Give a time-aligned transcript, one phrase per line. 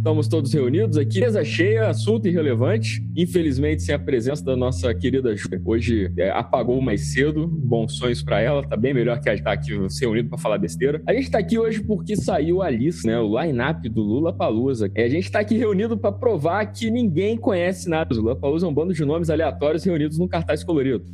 [0.00, 3.06] Estamos todos reunidos aqui, mesa cheia, assunto irrelevante.
[3.14, 5.46] Infelizmente, sem a presença da nossa querida Ju.
[5.62, 7.46] Hoje é, apagou mais cedo.
[7.46, 8.66] Bons sonhos para ela.
[8.66, 11.02] Tá bem melhor que a gente tá aqui se reunido para falar besteira.
[11.06, 13.20] A gente tá aqui hoje porque saiu a lista, né?
[13.20, 14.90] O line-up do Lula Palusa.
[14.94, 18.14] É, a gente tá aqui reunido para provar que ninguém conhece nada.
[18.14, 21.04] O Lula Palusa é um bando de nomes aleatórios reunidos num cartaz colorido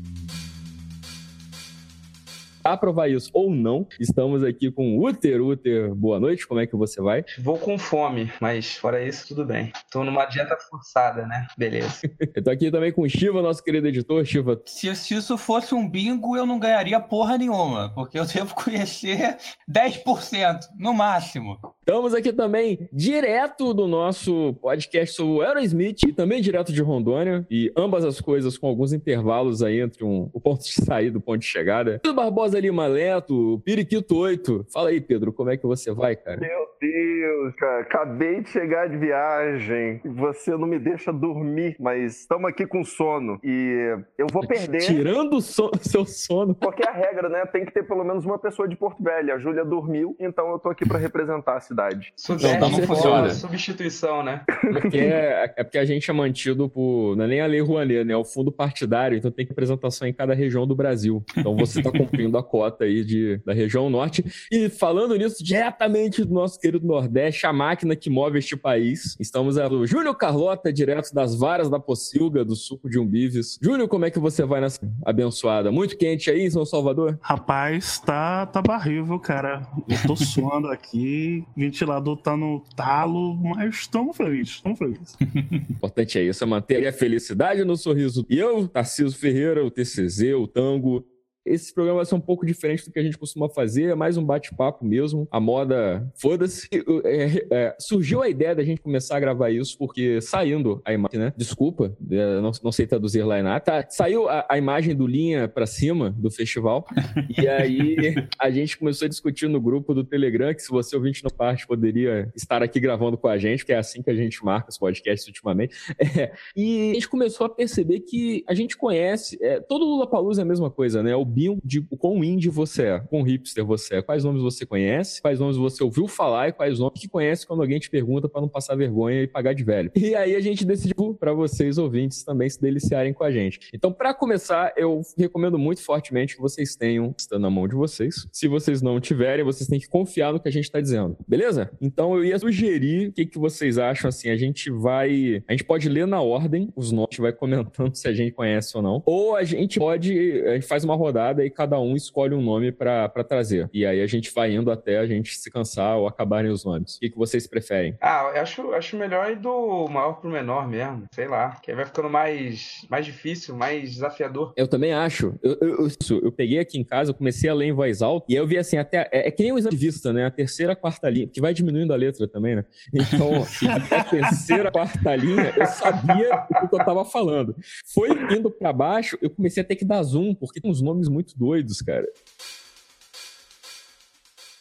[2.73, 5.43] aprovar isso ou não, estamos aqui com o Uter.
[5.43, 7.25] Uter, boa noite, como é que você vai?
[7.39, 9.73] Vou com fome, mas fora isso, tudo bem.
[9.91, 11.47] Tô numa dieta forçada, né?
[11.57, 12.01] Beleza.
[12.35, 14.25] eu tô aqui também com o Shiva, nosso querido editor.
[14.25, 14.61] Shiva.
[14.67, 19.37] Se, se isso fosse um bingo, eu não ganharia porra nenhuma, porque eu devo conhecer
[19.71, 21.59] 10%, no máximo.
[21.81, 27.47] Estamos aqui também direto do nosso podcast sobre o Aerosmith e também direto de Rondônia,
[27.49, 31.19] e ambas as coisas com alguns intervalos aí entre um, o ponto de saída e
[31.19, 32.01] o ponto de chegada.
[32.03, 34.67] Pedro Barbosa Lima Leto, Periquito 8.
[34.73, 36.41] Fala aí, Pedro, como é que você vai, cara?
[36.41, 42.49] Meu Deus, cara, acabei de chegar de viagem, você não me deixa dormir, mas estamos
[42.49, 44.79] aqui com sono e eu vou perder.
[44.79, 46.55] Tirando o so seu sono.
[46.55, 47.45] Porque a regra, né?
[47.47, 49.35] Tem que ter pelo menos uma pessoa de Porto Velho.
[49.35, 53.31] A Júlia dormiu, então eu tô aqui para representar a cidade não, não funciona.
[53.31, 54.43] Substituição, né?
[54.61, 57.17] Porque é, é, porque a gente é mantido por.
[57.17, 58.15] Não é nem a Lei Rouanet, né?
[58.15, 61.25] É o fundo partidário, então tem representação em cada região do Brasil.
[61.37, 64.25] Então você está cumprindo a cota aí de, da região norte.
[64.51, 69.17] E falando nisso, diretamente do nosso querido Nordeste, a máquina que move este país.
[69.21, 73.59] Estamos o Júlio Carlota, direto das varas da Pocilga, do suco de umbives.
[73.61, 75.73] Júlio, como é que você vai nessa abençoada?
[75.73, 77.19] Muito quente aí em São Salvador?
[77.21, 79.67] Rapaz, tá, tá barrível, cara.
[79.89, 85.17] Eu tô suando aqui ventilador tá no talo, mas estamos felizes, estamos felizes.
[85.21, 88.25] O importante é isso, é manter a felicidade no sorriso.
[88.29, 91.05] E eu, Tarcísio Ferreira, o TCZ, o Tango,
[91.47, 94.17] esse programa vai ser um pouco diferente do que a gente costuma fazer, é mais
[94.17, 95.29] um bate-papo mesmo.
[95.31, 96.69] A moda, foda-se.
[97.05, 101.21] É, é, surgiu a ideia da gente começar a gravar isso porque saindo a imagem,
[101.21, 101.33] né?
[101.37, 105.47] Desculpa, é, não, não sei traduzir lá em Tá, saiu a, a, imagem do Linha
[105.47, 106.85] pra cima do festival.
[107.39, 107.97] e aí
[108.41, 111.67] a gente começou a discutir no grupo do Telegram que se você ouvinte no parte
[111.67, 114.79] poderia estar aqui gravando com a gente, que é assim que a gente marca os
[114.79, 115.77] podcasts ultimamente.
[116.17, 119.37] É, e a gente começou a perceber que a gente conhece.
[119.43, 121.15] É, todo Lula Palusa é a mesma coisa, né?
[121.15, 125.21] O sabiam de quão indie você é, quão hipster você é, quais nomes você conhece,
[125.21, 128.41] quais nomes você ouviu falar e quais nomes que conhece quando alguém te pergunta para
[128.41, 129.91] não passar vergonha e pagar de velho.
[129.95, 133.61] E aí a gente decidiu para vocês ouvintes também se deliciarem com a gente.
[133.75, 138.27] Então, para começar, eu recomendo muito fortemente que vocês tenham está na mão de vocês.
[138.33, 141.17] Se vocês não tiverem, vocês têm que confiar no que a gente está dizendo.
[141.29, 141.71] Beleza?
[141.81, 145.65] Então eu ia sugerir o que, que vocês acham assim, a gente vai, a gente
[145.65, 149.37] pode ler na ordem os nomes, vai comentando se a gente conhece ou não, ou
[149.37, 152.71] a gente pode, a gente faz uma rodada rodada e cada um escolhe um nome
[152.71, 153.69] para trazer.
[153.73, 156.97] E aí a gente vai indo até a gente se cansar ou acabarem os nomes.
[156.97, 157.97] O que, que vocês preferem?
[158.01, 161.05] Ah, eu acho, acho melhor ir do maior pro menor mesmo.
[161.13, 161.57] Sei lá.
[161.63, 164.53] Que aí vai ficando mais, mais difícil, mais desafiador.
[164.57, 165.35] Eu também acho.
[165.43, 168.27] Eu, eu, eu, eu peguei aqui em casa, eu comecei a ler em voz alta
[168.29, 169.09] e eu vi assim, até.
[169.13, 170.27] É, é que nem o exame de vista, né?
[170.27, 172.65] A terceira, quarta linha, que vai diminuindo a letra também, né?
[172.93, 173.31] Então,
[173.71, 177.55] até a terceira, quarta linha, eu sabia o que eu tava falando.
[177.93, 181.09] Foi indo para baixo, eu comecei a ter que dar zoom, porque tem uns nomes
[181.17, 182.07] muito doidos, cara.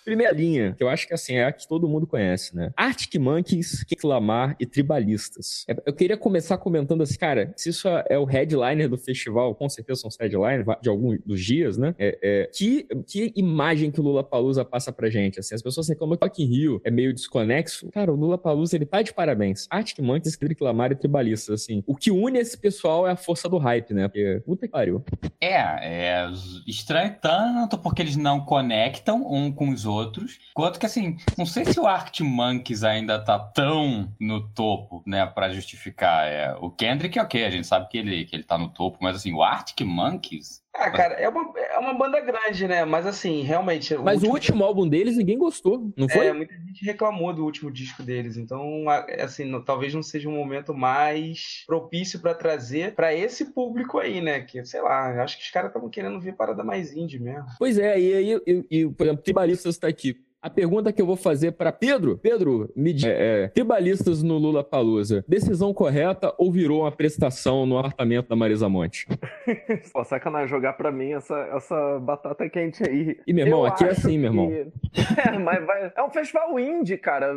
[0.06, 2.72] Primeira linha, que eu acho que assim, é a que todo mundo conhece, né?
[2.78, 5.66] Arctic Monkeys, Kendrick e Tribalistas.
[5.68, 9.68] É, eu queria começar comentando assim, cara, se isso é o headliner do festival, com
[9.68, 11.96] certeza são os headliners de alguns dos dias, né?
[11.98, 15.90] É, é, que, que imagem que o Lula Palusa passa pra gente, assim, as pessoas
[15.90, 17.90] reclamam que in Rio é meio desconexo.
[17.90, 19.66] Cara, o Lula Palusa, ele tá de parabéns.
[19.72, 21.84] Arctic Monkeys, Kendrick e Tribalistas, assim.
[21.88, 24.08] O que une esse pessoal é a força do hype, né?
[24.08, 25.04] Porque, puta que pariu.
[25.42, 26.32] É, é
[26.68, 30.40] estranho tanto porque eles não conectam um com os outros outros.
[30.54, 35.26] Quanto que, assim, não sei se o Arctic Monkeys ainda tá tão no topo, né,
[35.26, 36.28] pra justificar.
[36.28, 39.16] É, o Kendrick ok, a gente sabe que ele, que ele tá no topo, mas,
[39.16, 42.84] assim, o Arctic Monkeys ah, cara, é uma, é uma banda grande, né?
[42.84, 43.96] Mas assim, realmente.
[43.96, 44.30] Mas o último...
[44.30, 46.28] o último álbum deles ninguém gostou, não foi?
[46.28, 48.38] É, muita gente reclamou do último disco deles.
[48.38, 48.86] Então,
[49.20, 54.20] assim, não, talvez não seja um momento mais propício para trazer para esse público aí,
[54.22, 54.42] né?
[54.42, 57.46] Que, sei lá, acho que os caras estavam querendo ver parada mais indie mesmo.
[57.58, 60.25] Pois é, e aí, e, e, por exemplo, Tribalistas está aqui.
[60.46, 64.38] A pergunta que eu vou fazer para Pedro, Pedro, me diz, é, é, tribalistas no
[64.38, 69.08] Lula Palusa, decisão correta ou virou uma prestação no apartamento da Marisa Monte?
[69.92, 73.20] Pô, sacanagem jogar para mim essa, essa batata quente aí.
[73.26, 74.50] E meu irmão, eu aqui é assim, meu irmão.
[74.50, 74.68] Que...
[75.28, 75.92] É, mas vai...
[75.96, 77.34] é um festival indie, cara.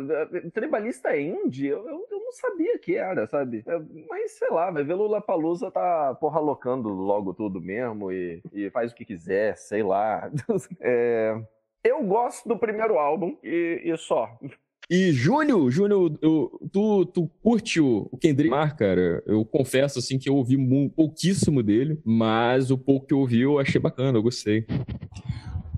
[0.53, 1.65] Tribalista é indie?
[1.65, 3.63] Eu, eu, eu, não sabia que era, sabe?
[3.65, 8.39] É, mas sei lá, vai ver Lula Palusa tá porra locando logo tudo mesmo e,
[8.53, 10.29] e faz o que quiser, sei lá.
[10.79, 11.41] É.
[11.83, 14.37] Eu gosto do primeiro álbum e, e só.
[14.89, 16.17] E Júnior, Júnior,
[16.71, 19.23] tu, tu curte o o Kendrick Lamar, cara?
[19.27, 20.57] Eu confesso, assim, que eu ouvi
[20.89, 24.65] pouquíssimo dele, mas o pouco que eu ouvi eu achei bacana, eu gostei.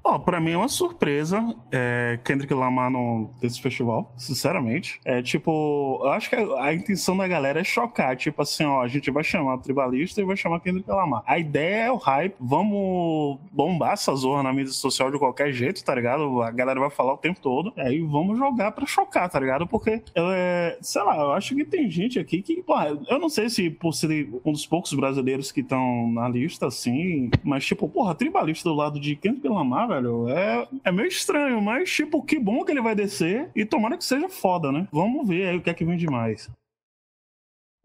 [0.03, 5.00] Ó, pra mim é uma surpresa é, Kendrick Lamar no, desse festival, sinceramente.
[5.06, 8.15] É tipo, eu acho que a, a intenção da galera é chocar.
[8.15, 11.24] Tipo assim, ó, a gente vai chamar o tribalista e vai chamar Kendrick Lamar.
[11.25, 15.83] A ideia é o hype, vamos bombar essa zorra na mídia social de qualquer jeito,
[15.83, 16.42] tá ligado?
[16.42, 17.71] A galera vai falar o tempo todo.
[17.77, 19.68] Aí vamos jogar pra chocar, tá ligado?
[19.68, 22.74] Porque, é, sei lá, eu acho que tem gente aqui que, pô,
[23.07, 27.30] eu não sei se por ser um dos poucos brasileiros que estão na lista, assim,
[27.44, 31.92] mas tipo, porra, tribalista do lado de Kendrick Lamar, velho, é, é meio estranho, mas
[31.92, 34.88] tipo, que bom que ele vai descer e tomara que seja foda, né?
[34.92, 36.50] Vamos ver aí o que é que vem demais.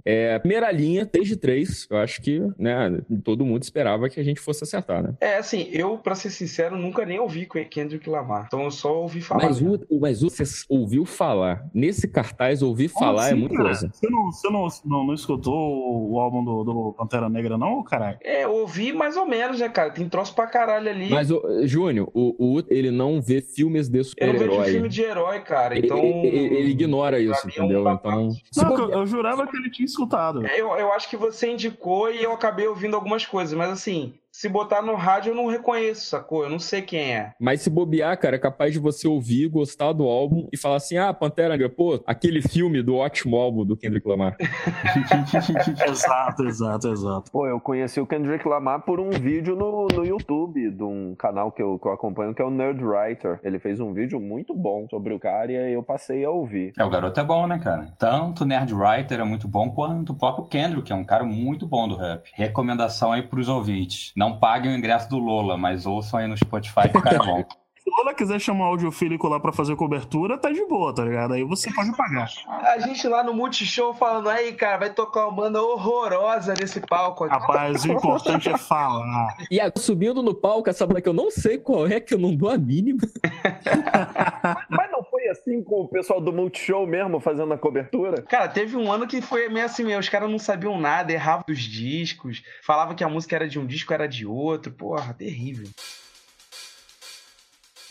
[0.07, 1.89] É, primeira linha, 3 de 3.
[1.91, 5.15] Eu acho que, né, todo mundo esperava que a gente fosse acertar, né?
[5.21, 8.45] É, assim, eu, pra ser sincero, nunca nem ouvi Kendrick Lamar.
[8.47, 9.45] Então eu só ouvi falar.
[9.45, 11.67] Mas o, mas o você ouviu falar.
[11.75, 13.65] Nesse cartaz, ouvir falar é assim, muito cara?
[13.65, 13.91] coisa.
[13.93, 18.19] Você, não, você não, não, não escutou o álbum do, do Pantera Negra, não, caralho?
[18.23, 19.91] É, ouvi mais ou menos, né, cara?
[19.91, 21.11] Tem troço pra caralho ali.
[21.11, 24.71] Mas, ô, Júnior, o, o, ele não vê filmes de eu não vejo super-herói.
[24.73, 25.77] filme de herói, cara.
[25.77, 25.99] Ele, Então.
[25.99, 27.89] ele- ele ignora isso, é entendeu?
[27.91, 28.29] Então.
[28.57, 30.47] Não, eu, eu jurava que ele tinha escutado.
[30.47, 34.51] Eu, eu acho que você indicou e eu acabei ouvindo algumas coisas, mas assim, se
[34.51, 36.45] botar no rádio eu não reconheço, sacou?
[36.45, 37.33] Eu não sei quem é.
[37.41, 40.99] Mas se bobear, cara, é capaz de você ouvir, gostar do álbum e falar assim:
[40.99, 44.37] ah, Pantera Negra, pô, aquele filme do ótimo álbum do Kendrick Lamar.
[45.89, 47.31] exato, exato, exato.
[47.31, 51.51] Pô, eu conheci o Kendrick Lamar por um vídeo no, no YouTube de um canal
[51.51, 53.41] que eu, que eu acompanho, que é o Nerd Writer.
[53.43, 56.75] Ele fez um vídeo muito bom sobre o cara e aí eu passei a ouvir.
[56.79, 57.91] É, o garoto é bom, né, cara?
[57.99, 61.25] Tanto o Nerd Writer é muito bom, quanto o próprio Kendrick, que é um cara
[61.25, 62.29] muito bom do rap.
[62.35, 64.13] Recomendação aí pros ouvintes.
[64.15, 67.19] Não paguem o ingresso do Lola, mas ouçam aí no Spotify que o cara é
[67.19, 67.45] bom.
[67.87, 71.05] Se o Lola quiser chamar o audiofílico lá pra fazer cobertura, tá de boa, tá
[71.05, 71.35] ligado?
[71.35, 72.29] Aí você pode pagar.
[72.49, 77.23] A gente lá no Multishow falando, aí, cara, vai tocar uma banda horrorosa nesse palco
[77.23, 77.39] aqui.
[77.39, 79.37] Rapaz, o importante é falar.
[79.49, 82.35] E subindo no palco, essa banda que eu não sei qual é, que eu não
[82.35, 82.99] dou a mínima.
[84.69, 88.23] Mas não assim com o pessoal do Multishow mesmo fazendo a cobertura?
[88.23, 91.61] Cara, teve um ano que foi meio assim, os caras não sabiam nada, erravam dos
[91.61, 94.73] discos, falava que a música era de um disco, era de outro.
[94.73, 95.67] Porra, terrível.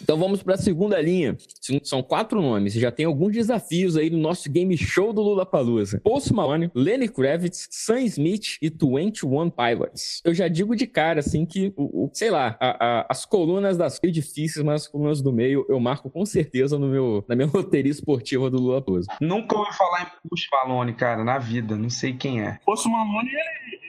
[0.01, 1.35] Então vamos para a segunda linha.
[1.83, 5.99] São- quatro nomes já tem alguns desafios aí no nosso game show do Lula Palusa.
[6.03, 10.21] Post Malone, Lenny Kravitz, Sam Smith e 21 Pilots.
[10.23, 13.77] Eu já digo de cara assim que, o, o- sei lá, a- a- as colunas
[13.77, 17.35] das meio difíceis, mas as colunas do meio eu marco com certeza no meu, na
[17.35, 19.07] minha loteria esportiva do Lula Palusa.
[19.19, 21.75] Nunca ouvi falar em Push Malone, cara, na vida.
[21.75, 22.59] Não sei quem é.
[22.65, 23.29] Posto Malone,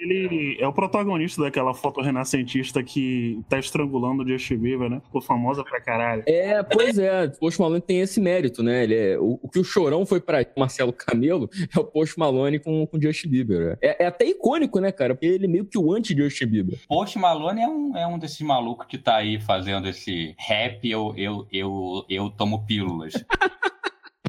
[0.02, 5.00] ele, ele é o protagonista daquela foto renascentista que tá estrangulando o Justin Bieber, né?
[5.04, 5.95] Ficou famosa pra caralho.
[6.26, 8.84] É, pois é, o Post Malone tem esse mérito, né?
[8.84, 12.58] Ele é, o, o que o chorão foi pra Marcelo Camelo é o Post Malone
[12.58, 13.78] com o Justin Bieber.
[13.80, 15.14] É, é até icônico, né, cara?
[15.14, 16.78] Porque ele é meio que o anti-Justin Bieber.
[16.88, 21.14] Post Malone é um, é um desses malucos que tá aí fazendo esse rap, eu,
[21.16, 23.12] eu, eu, eu tomo pílulas.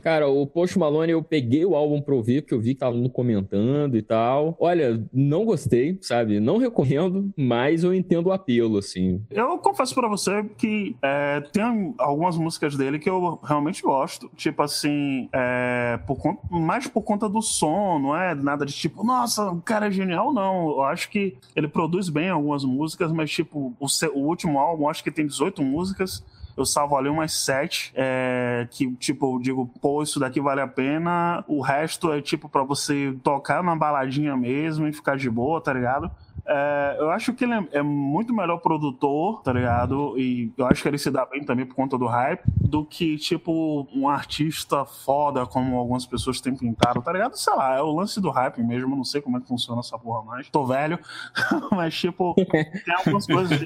[0.08, 2.96] Cara, o Post Malone eu peguei o álbum pra ouvir, porque eu vi que tava
[2.96, 4.56] no comentando e tal.
[4.58, 6.40] Olha, não gostei, sabe?
[6.40, 9.22] Não recomendo, mas eu entendo o apelo, assim.
[9.30, 14.32] Eu confesso pra você que é, tem algumas músicas dele que eu realmente gosto.
[14.34, 19.04] Tipo assim, é, por conta, mais por conta do som, não é nada de tipo,
[19.04, 20.70] nossa, o cara é genial, não.
[20.70, 24.88] Eu acho que ele produz bem algumas músicas, mas tipo, o, se- o último álbum,
[24.88, 26.24] acho que tem 18 músicas.
[26.58, 30.68] Eu salvo ali umas sete, é, que, tipo, eu digo, pô, isso daqui vale a
[30.68, 31.46] pena.
[31.48, 35.72] O resto é, tipo, pra você tocar na baladinha mesmo e ficar de boa, tá
[35.72, 36.10] ligado?
[36.48, 40.18] É, eu acho que ele é, é muito melhor produtor, tá ligado?
[40.18, 43.18] E eu acho que ele se dá bem também por conta do hype, do que,
[43.18, 47.36] tipo, um artista foda, como algumas pessoas têm pintado, tá ligado?
[47.36, 50.00] Sei lá, é o lance do hype mesmo, não sei como é que funciona essa
[50.00, 50.50] porra mais.
[50.50, 50.98] Tô velho,
[51.72, 53.60] mas, tipo, tem algumas coisas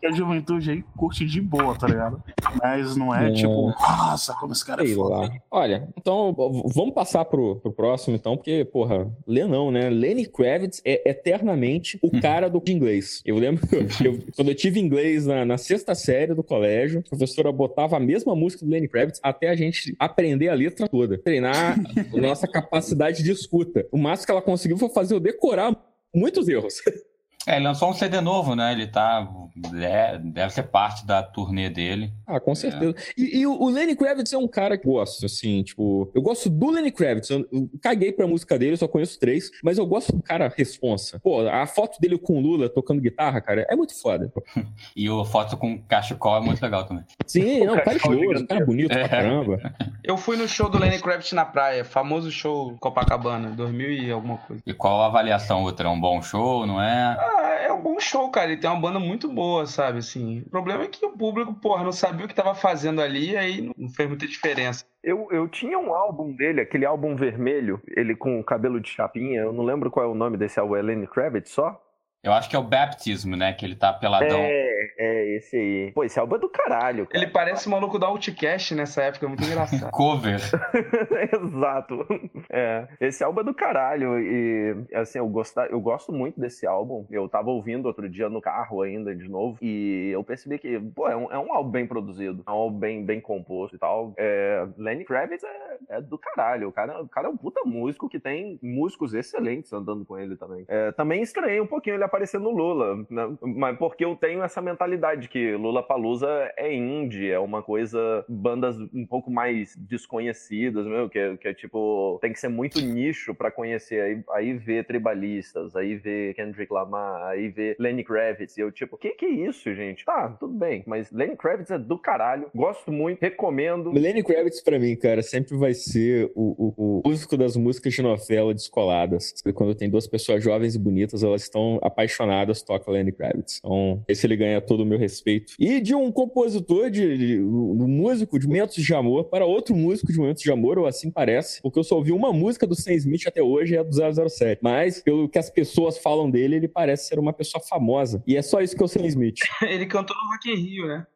[0.00, 2.22] que a juventude aí curte de boa, tá ligado?
[2.60, 3.32] Mas não é, É.
[3.32, 5.16] tipo, nossa, como esse cara é Sei foda.
[5.16, 5.30] lá.
[5.50, 6.34] Olha, então
[6.74, 9.88] vamos passar pro, pro próximo, então, porque, porra, Lê não, né?
[9.90, 13.22] Lenny Kravitz é eternamente o cara do inglês.
[13.24, 13.66] Eu lembro
[13.98, 17.96] que eu- quando eu tive inglês na, na sexta série do colégio, a professora botava
[17.96, 21.18] a mesma música do Lenny Kravitz até a gente aprender a letra toda.
[21.18, 21.76] Treinar
[22.12, 23.86] nossa capacidade de escuta.
[23.92, 25.76] O máximo que ela conseguiu foi fazer eu decorar
[26.14, 26.74] muitos erros.
[27.46, 28.72] É, ele lançou um CD novo, né?
[28.72, 29.28] Ele tá.
[29.74, 32.12] É, deve ser parte da turnê dele.
[32.26, 32.94] Ah, com certeza.
[32.96, 33.12] É.
[33.16, 36.10] E, e, o Lenny Kravitz é um cara que eu gosto, assim, tipo.
[36.14, 37.30] Eu gosto do Lenny Kravitz.
[37.30, 41.18] Eu, eu caguei pra música dele, só conheço três, mas eu gosto do cara responsa.
[41.18, 44.32] Pô, a foto dele com o Lula tocando guitarra, cara, é muito foda.
[44.94, 47.04] e a foto com cachecol é muito legal também.
[47.26, 48.98] Sim, não, cara é cara bonito é.
[49.00, 49.74] pra caramba.
[50.04, 54.38] Eu fui no show do Lenny Kravitz na praia, famoso show Copacabana, 2000 e alguma
[54.38, 54.62] coisa.
[54.66, 55.88] E qual a avaliação, outra?
[55.88, 57.16] É um bom show, não é?
[57.18, 57.31] Ah,
[57.72, 58.52] é um bom show, cara.
[58.52, 59.98] Ele tem uma banda muito boa, sabe?
[59.98, 63.36] Assim, o problema é que o público, porra, não sabia o que tava fazendo ali,
[63.36, 64.84] aí não fez muita diferença.
[65.02, 69.40] Eu, eu tinha um álbum dele, aquele álbum vermelho, ele com o cabelo de chapinha,
[69.40, 71.80] eu não lembro qual é o nome desse álbum, é Lenny Kravitz só?
[72.22, 73.52] Eu acho que é o Baptism, né?
[73.52, 74.38] Que ele tá peladão.
[74.38, 75.92] É, é, esse aí.
[75.92, 77.04] Pô, esse álbum é do caralho.
[77.04, 77.18] Cara.
[77.24, 79.90] Ele parece o maluco da Outcast nessa época, muito engraçado.
[79.92, 80.38] Cover.
[81.34, 82.06] Exato.
[82.48, 84.20] É, esse álbum é do caralho.
[84.20, 87.04] E, assim, eu, gosto, eu gosto muito desse álbum.
[87.10, 89.58] Eu tava ouvindo outro dia no carro ainda, de novo.
[89.60, 92.44] E eu percebi que, pô, é um, é um álbum bem produzido.
[92.46, 94.14] É um álbum bem, bem composto e tal.
[94.16, 96.68] É, Lenny Kravitz é, é, do caralho.
[96.68, 100.36] O cara, o cara é um puta músico que tem músicos excelentes andando com ele
[100.36, 100.64] também.
[100.68, 103.36] É, também estranhei um pouquinho ele aparecer no Lula, né?
[103.40, 106.28] mas porque eu tenho essa mentalidade que Lula Palusa
[106.58, 111.54] é indie, é uma coisa, bandas um pouco mais desconhecidas, meu, que, é, que é
[111.54, 116.72] tipo, tem que ser muito nicho para conhecer, aí, aí ver tribalistas, aí ver Kendrick
[116.72, 120.04] Lamar, aí ver Lenny Kravitz, e eu tipo, que que é isso, gente?
[120.04, 123.90] Tá, tudo bem, mas Lenny Kravitz é do caralho, gosto muito, recomendo.
[123.90, 128.02] Lenny Kravitz para mim, cara, sempre vai ser o, o, o músico das músicas de
[128.02, 129.34] novela descoladas.
[129.54, 133.58] Quando tem duas pessoas jovens e bonitas, elas estão apaixonadas apaixonadas toca Lenny Kravitz.
[133.58, 135.54] Então, esse ele ganha todo o meu respeito.
[135.58, 140.12] E de um compositor, de, de um músico de Momentos de Amor para outro músico
[140.12, 142.94] de Momentos de Amor, ou assim parece, porque eu só ouvi uma música do Sam
[142.94, 144.60] Smith até hoje, é a do 007.
[144.62, 148.22] Mas, pelo que as pessoas falam dele, ele parece ser uma pessoa famosa.
[148.26, 149.38] E é só isso que eu sei Smith.
[149.62, 151.06] ele cantou no Rock in Rio, né?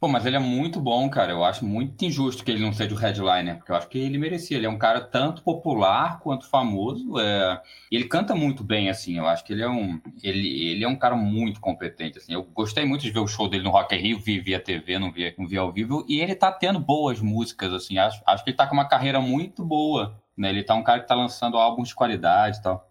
[0.00, 1.32] Pô, mas ele é muito bom, cara.
[1.32, 4.16] Eu acho muito injusto que ele não seja o headliner, porque eu acho que ele
[4.16, 4.56] merecia.
[4.56, 7.18] Ele é um cara tanto popular quanto famoso.
[7.18, 7.60] É...
[7.90, 9.18] Ele canta muito bem, assim.
[9.18, 12.32] Eu acho que ele é um, ele, ele é um cara muito competente, assim.
[12.32, 15.00] Eu gostei muito de ver o show dele no Rock in Rio, vi via TV,
[15.00, 16.04] não vi, não vi ao vivo.
[16.08, 17.98] E ele tá tendo boas músicas, assim.
[17.98, 20.50] Acho, acho que ele tá com uma carreira muito boa, né?
[20.50, 22.88] Ele tá um cara que tá lançando álbuns de qualidade e tal.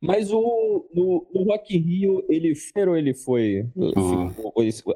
[0.00, 3.66] Mas o no, no Rock in Rio, ele foi ou ele foi?
[3.76, 4.32] Uhum.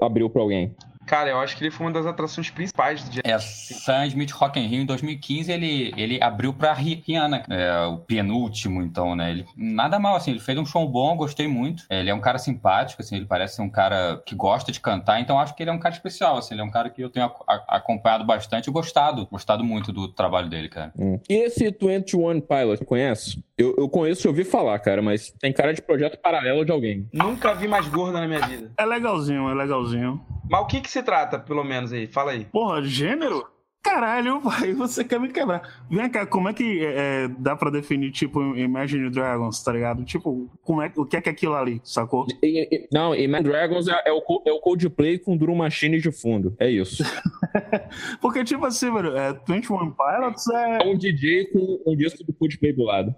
[0.00, 0.74] abriu pra alguém?
[1.12, 3.20] Cara, eu acho que ele foi uma das atrações principais do dia.
[3.22, 7.98] É, Sam Smith Rock in Rio em 2015, ele, ele abriu pra Rihanna, é, o
[7.98, 9.30] penúltimo, então, né?
[9.30, 11.84] Ele, nada mal, assim, ele fez um show bom, gostei muito.
[11.90, 15.20] Ele é um cara simpático, assim, ele parece ser um cara que gosta de cantar,
[15.20, 17.10] então acho que ele é um cara especial, assim, ele é um cara que eu
[17.10, 17.30] tenho
[17.68, 20.94] acompanhado bastante e gostado, gostado muito do trabalho dele, cara.
[20.98, 21.20] Hum.
[21.28, 23.44] E esse 21 Pilot, conhece?
[23.58, 27.06] Eu, eu conheço e ouvi falar, cara, mas tem cara de projeto paralelo de alguém.
[27.12, 28.72] Nunca vi mais gorda na minha vida.
[28.78, 30.24] É legalzinho, é legalzinho.
[30.52, 32.06] Mas o que que se trata, pelo menos aí?
[32.06, 32.44] Fala aí.
[32.44, 33.48] Porra, gênero?
[33.82, 35.82] Caralho, vai, você quer me quebrar.
[35.90, 40.04] Vem cá, como é que é, é dá pra definir, tipo, Imagine Dragons, tá ligado?
[40.04, 42.26] Tipo, como é, o que é que é aquilo ali, sacou?
[42.92, 46.70] não, Imagine Dragons é, é, o, é o Coldplay com Drum Machine de fundo, é
[46.70, 47.02] isso.
[48.22, 50.82] Porque, tipo assim, velho, é, 21 Pilots é...
[50.82, 53.14] É um DJ com um disco do Coldplay do lado.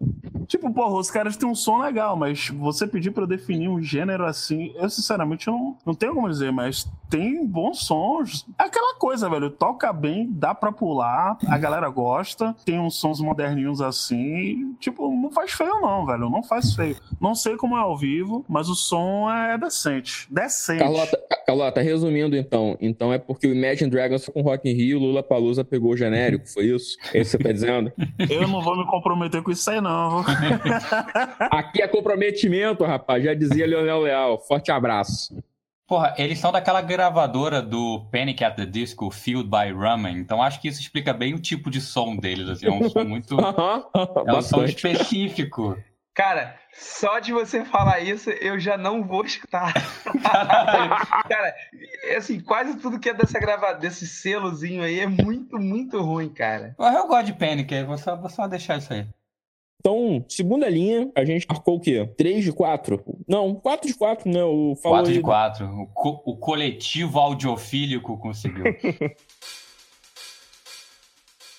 [0.47, 4.25] Tipo, porra, os caras têm um som legal, mas você pedir pra definir um gênero
[4.25, 8.47] assim, eu sinceramente não, não tenho como dizer, mas tem bons sons.
[8.59, 13.21] É aquela coisa, velho, toca bem, dá pra pular, a galera gosta, tem uns sons
[13.21, 16.97] moderninhos assim, tipo, não faz feio não, velho, não faz feio.
[17.21, 20.79] Não sei como é ao vivo, mas o som é decente, decente.
[20.79, 25.23] Carlota, Carlota resumindo então, então é porque o Imagine Dragons com Rock in Rio, Lula
[25.23, 26.97] Palusa pegou o genérico, foi isso?
[27.13, 27.93] É isso que você tá dizendo?
[28.31, 30.25] Eu não vou me comprometer com isso aí não.
[31.51, 34.41] Aqui é comprometimento, rapaz, já dizia Leonel Leal.
[34.41, 35.37] Forte abraço.
[35.87, 40.61] Porra, eles são daquela gravadora do Panic at the Disco, Fueled by Ramen, então acho
[40.61, 43.37] que isso explica bem o tipo de som deles, assim, é um som muito...
[44.27, 45.77] é um som específico.
[46.15, 49.75] Cara, só de você falar isso, eu já não vou escutar.
[51.29, 51.55] cara,
[52.17, 56.75] assim, quase tudo que é dessa gravadora, desse selozinho aí é muito, muito ruim, cara.
[56.79, 59.07] Eu gosto de Panic, vou só, vou só deixar isso aí.
[59.87, 62.09] Então, segunda linha, a gente marcou o quê?
[62.17, 63.05] 3 de 4?
[63.29, 64.43] Não, 4 de 4, né?
[64.43, 65.67] O 4 de 4.
[65.67, 68.65] O, co o coletivo audiofílico conseguiu.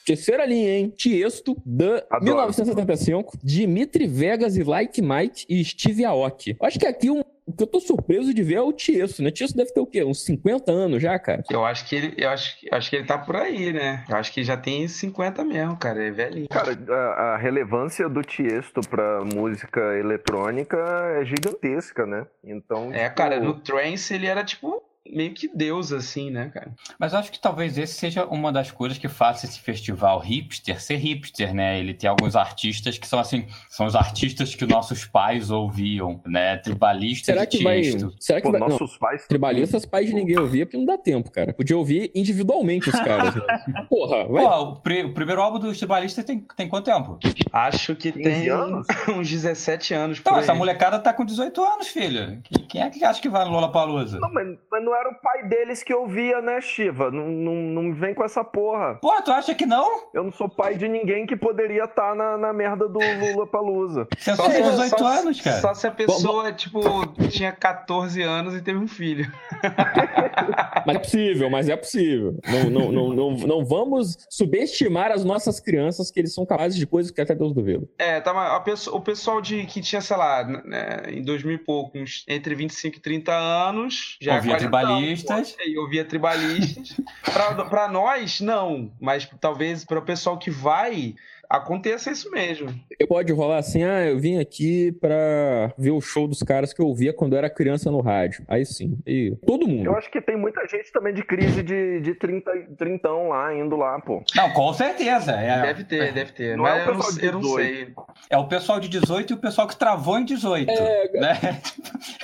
[0.05, 0.93] Terceira linha, hein?
[0.95, 2.23] Tiesto, da Adoro.
[2.25, 6.55] 1975, Dimitri Vegas e Like Mike e Steve Aoki.
[6.61, 9.29] Acho que aqui um, o que eu tô surpreso de ver é o Tiesto, né?
[9.31, 10.03] Tiesto deve ter o quê?
[10.03, 11.43] Uns 50 anos já, cara?
[11.49, 14.03] Eu acho que ele, eu acho, que- acho que ele tá por aí, né?
[14.09, 16.03] Eu acho que já tem 50 mesmo, cara.
[16.03, 16.47] É velhinho.
[16.49, 20.77] Cara, a, a relevância do Tiesto pra música eletrônica
[21.21, 22.25] é gigantesca, né?
[22.43, 22.91] Então.
[22.93, 26.71] É, tipo, cara, no Trance ele era tipo meio que deus, assim, né, cara?
[26.99, 30.81] Mas eu acho que talvez esse seja uma das coisas que faça esse festival hipster
[30.81, 31.79] ser hipster, né?
[31.79, 36.57] Ele tem alguns artistas que são assim, são os artistas que nossos pais ouviam, né?
[36.57, 37.83] Tribalistas Será que vai.
[38.19, 38.59] Será que Pô, vai.
[38.61, 39.27] Não, nossos pais.
[39.27, 41.53] tribalistas, pais de ninguém ouvia, porque não dá tempo, cara.
[41.53, 43.35] Podia ouvir individualmente os caras.
[43.35, 43.41] né?
[43.89, 44.43] Porra, vai.
[44.43, 47.19] Pô, o, pri- o primeiro álbum dos tribalistas tem, tem quanto tempo?
[47.51, 48.87] Acho que 15 tem anos?
[49.09, 52.41] uns 17 anos Então, essa molecada tá com 18 anos, filho.
[52.43, 54.19] Quem- Quem é que acha que vai no Lollapalooza?
[54.19, 57.11] Não, mas, mas não era o pai deles que ouvia, né, Shiva?
[57.11, 58.95] Não, não, não me vem com essa porra.
[59.01, 60.07] Pô, tu acha que não?
[60.13, 64.07] Eu não sou pai de ninguém que poderia estar na, na merda do Lula Palusa.
[64.17, 65.61] Você Só tem 18 só- anos, cara.
[65.61, 66.81] só se a pessoa, tipo,
[67.29, 69.31] tinha 14 anos e teve um filho.
[70.85, 72.39] Mas é possível, mas é possível.
[72.47, 76.85] Não, não, não, não, não vamos subestimar as nossas crianças, que eles são capazes de
[76.85, 77.87] coisas que até Deus duvida.
[77.97, 81.97] É, a pessoa- o pessoal de, que tinha, sei lá, né, em 2000 e pouco,
[82.27, 85.51] entre 25 e 30 anos, já Ouvia quarentão, tribalistas.
[85.51, 86.99] pô, E ouvia tribalistas.
[87.33, 88.91] pra, pra nós, não.
[88.99, 91.15] Mas talvez para o pessoal que vai,
[91.49, 92.73] aconteça isso mesmo.
[93.07, 96.87] Pode rolar assim, ah, eu vim aqui pra ver o show dos caras que eu
[96.87, 98.43] ouvia quando eu era criança no rádio.
[98.47, 98.97] Aí sim.
[99.05, 99.85] E todo mundo.
[99.85, 103.75] Eu acho que tem muita gente também de crise de, de 30, trintão lá, indo
[103.75, 104.23] lá, pô.
[104.35, 105.31] Não, com certeza.
[105.33, 106.57] É, Deve ter, deve ter.
[106.57, 107.55] Não Mas é o eu, não, pessoal de eu não 18.
[107.65, 107.93] sei.
[108.29, 110.69] é o pessoal de 18 e o pessoal que travou em 18.
[110.71, 111.61] É, né?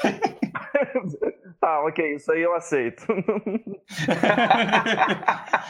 [1.61, 3.05] Tá, ok, isso aí eu aceito.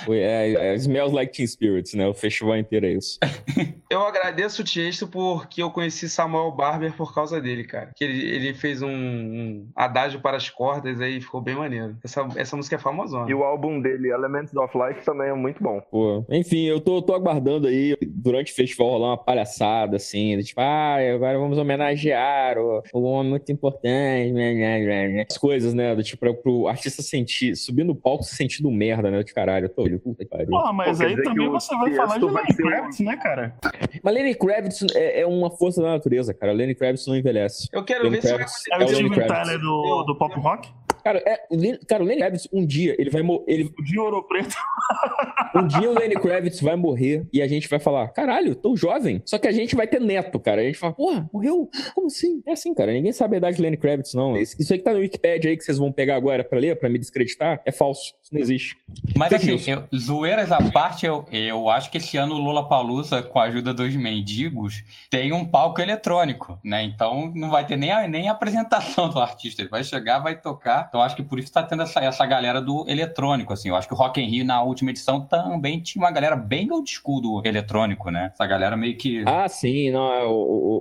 [0.10, 2.08] É, é, Smells Like Teen Spirits, né?
[2.08, 3.20] O festival inteiro é isso.
[3.92, 7.92] Eu agradeço o Tiesto porque eu conheci Samuel Barber por causa dele, cara.
[7.94, 11.98] Que ele, ele fez um, um adágio para as cordas aí ficou bem maneiro.
[12.02, 13.30] Essa, essa música é famosona.
[13.30, 15.82] e o álbum dele, Elements of Life, também é muito bom.
[15.92, 20.46] Pô, enfim, eu tô, tô aguardando aí, durante o festival, rolar uma palhaçada, assim, de
[20.46, 25.26] tipo, ah, agora vamos homenagear o, o homem muito importante, né, né, né.
[25.30, 29.24] as coisas, né, do tipo, pro artista sentir, subir no palco se sentindo merda, né,
[29.24, 30.48] de caralho, eu tô, olho, puta que pariu.
[30.48, 33.56] Porra, mas Pô, aí também você vai falar de Lenny um- Kravitz, né, cara?
[34.04, 37.68] Mas Lenny Kravitz é, é uma força da natureza, cara, Lenny Kravitz não envelhece.
[37.72, 38.96] Eu quero Lenny ver se vai Kravitz É o É acontecer.
[38.96, 39.48] Steven Kravitz.
[39.48, 40.70] Tyler do, do pop rock?
[41.04, 43.84] Cara, é, o Lenny, cara, o Lenny Kravitz, um dia, ele vai morrer, ele, O
[43.84, 44.56] de Ouro Preto.
[45.56, 49.22] um dia o Lenny Kravitz vai morrer e a gente vai falar, caralho, tão jovem.
[49.26, 50.62] Só que a gente vai ter neto, cara.
[50.62, 51.70] A gente fala, porra, morreu?
[51.94, 52.42] Como assim?
[52.48, 54.38] É assim, cara, ninguém sabe a idade do Lenny Kravitz, não.
[54.38, 56.90] Isso aí que tá no Wikipedia aí que vocês vão pegar agora pra ler, pra
[56.90, 58.14] me descreditar, é falso.
[58.24, 58.78] Isso não existe.
[59.16, 62.68] Mas Fake assim, eu- zoeiras à parte, eu, eu acho que esse ano o Lula
[62.68, 66.84] Palusa, com a ajuda dos mendigos, tem um palco eletrônico, né?
[66.84, 69.62] Então não vai ter nem a, nem a apresentação do artista.
[69.62, 70.90] Ele vai chegar, vai tocar.
[70.92, 73.70] Então acho que por isso tá tendo essa, essa galera do eletrônico, assim.
[73.70, 76.70] Eu acho que o Rock in Rio, na última edição, também tinha uma galera bem
[76.70, 78.30] old school do eletrônico, né?
[78.34, 79.24] Essa galera meio que.
[79.26, 80.32] Ah, sim, não, é, o,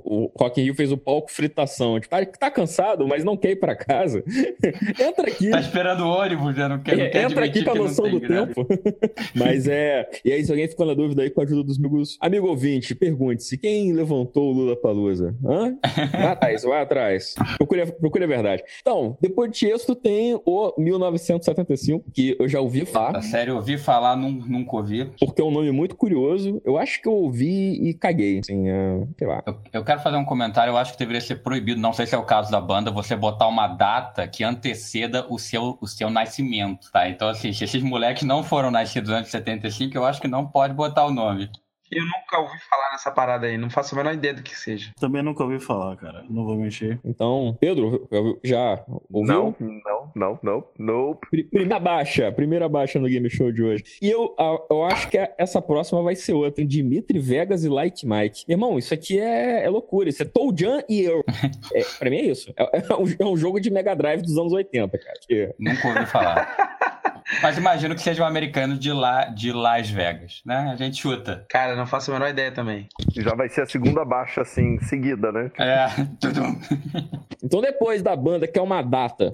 [0.05, 2.01] o, o Rock in Rio fez o palco fritação.
[2.01, 4.25] Tipo, tá, tá cansado, mas não quer ir pra casa.
[5.01, 5.49] Entra aqui.
[5.51, 6.67] Tá esperando o ônibus, né?
[6.67, 8.47] Não quer, não É, quer entra aqui com a noção do grana.
[8.49, 8.67] tempo.
[9.35, 10.09] Mas é.
[10.25, 12.19] E aí, se alguém ficou na dúvida aí com a ajuda dos amigos.
[12.21, 15.37] Amigo ouvinte, pergunte-se: quem levantou o Lula Palusa?
[15.45, 15.77] Hã?
[16.13, 17.35] Vai atrás, vai atrás.
[17.57, 18.63] Procure, a- procure a verdade.
[18.81, 23.57] Então, depois de Tiesto tem o 1975, que eu já ouvi falar, A sério, eu
[23.57, 25.11] ouvi falar, nun- nunca ouvi.
[25.19, 26.61] porque é um nome muito curioso.
[26.65, 28.39] Eu acho que eu ouvi e caguei.
[28.41, 29.43] Assim, é, sei lá.
[29.47, 32.15] Eu, eu quero fazer um comentário, eu acho que deveria ser proibido, não sei se
[32.15, 36.11] é o caso da banda, você botar uma data que anteceda o seu, o seu
[36.11, 37.09] nascimento, tá?
[37.09, 40.47] Então, assim, se esses moleques não foram nascidos antes de 75, eu acho que não
[40.47, 41.49] pode botar o nome.
[41.91, 44.93] Eu nunca ouvi falar nessa parada aí, não faço a menor ideia do que seja.
[45.01, 46.25] Também nunca ouvi falar, cara.
[46.31, 46.99] Não vou mentir.
[47.05, 48.09] Então, Pedro,
[48.45, 49.35] já ouviu?
[49.35, 51.15] Não, não, não, não, não.
[51.31, 53.85] Pri- Primeira baixa, primeira baixa no Game Show de hoje.
[54.01, 54.35] E eu,
[54.71, 56.65] eu acho que essa próxima vai ser outra.
[56.65, 58.45] Dimitri Vegas e Like Mike.
[58.49, 60.09] Irmão, isso aqui é, é loucura.
[60.09, 61.25] Isso é Toujan e eu.
[61.75, 62.53] É, pra mim é isso.
[62.57, 65.15] É, é um, é um jogo de Mega Drive dos anos 80, cara.
[65.27, 66.79] Que- Nunca ouvi falar.
[67.43, 70.71] Mas imagino que seja um americano de, lá, de Las Vegas, né?
[70.73, 71.45] A gente chuta.
[71.49, 72.89] Cara, não faço a menor ideia também.
[73.17, 75.51] Já vai ser a segunda baixa, assim, seguida, né?
[75.59, 75.87] É,
[76.21, 76.43] tudo.
[77.43, 79.33] Então, depois da banda, que é uma data,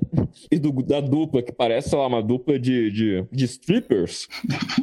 [0.51, 4.29] e do- da dupla, que parece, sei lá, uma dupla de, de, de strippers,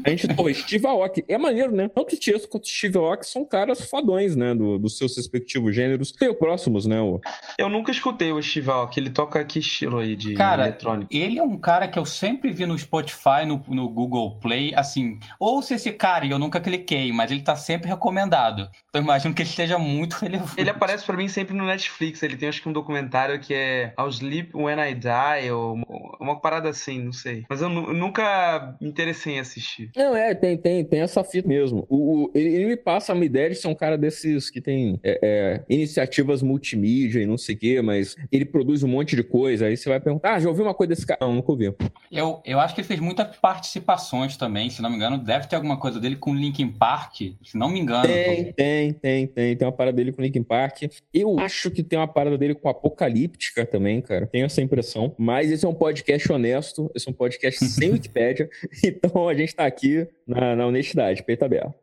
[0.06, 1.24] a gente, pô, Steve Aoki.
[1.28, 1.88] É maneiro, né?
[1.94, 4.56] Tanto o Tiesto quanto o Steve Aoki são caras fodões, né?
[4.56, 6.12] Do, dos seus respectivos gêneros.
[6.12, 7.00] Tem o próximos, né?
[7.00, 7.22] O,
[7.58, 11.08] Eu nunca escutei o Estival, que ele toca que estilo aí de Cara, eletrônico.
[11.16, 14.74] Ele é um cara que eu sempre vi no Spotify Spotify, no, no Google Play,
[14.76, 18.62] assim, ouça esse cara, e eu nunca cliquei, mas ele tá sempre recomendado.
[18.90, 20.54] Então eu imagino que ele esteja muito relevante.
[20.58, 22.22] Ele aparece pra mim sempre no Netflix.
[22.24, 25.78] Ele tem acho que um documentário que é I'll Sleep When I Die, ou
[26.20, 27.44] uma parada assim, não sei.
[27.50, 29.90] Mas eu, eu nunca me interessei em assistir.
[29.96, 31.86] Não, é, tem, tem, tem essa fita mesmo.
[31.90, 35.00] O, o- ele, ele me passa uma ideia de ser um cara desses que tem
[35.04, 39.24] é, é, iniciativas multimídia e não sei o quê, mas ele produz um monte de
[39.24, 39.66] coisa.
[39.66, 41.20] Aí você vai perguntar, ah, já ouviu uma coisa desse cara?
[41.22, 41.74] Não, nunca ouvi.
[42.12, 45.18] Eu, eu acho que ele fez muitas participações também, se não me engano.
[45.18, 48.08] Deve ter alguma coisa dele com Linkin Park, se não me engano.
[48.08, 49.56] Tem, tem, tem, tem.
[49.56, 50.84] Tem uma parada dele com Linkin Park.
[51.14, 54.28] Eu acho que tem uma parada dele com Apocalíptica também, cara.
[54.28, 55.16] Tenho essa impressão.
[55.18, 56.92] Mas esse é um podcast honesto.
[56.94, 58.50] Esse é um podcast sem Wikipédia.
[58.84, 61.83] Então a gente tá aqui na, na honestidade, peito aberto.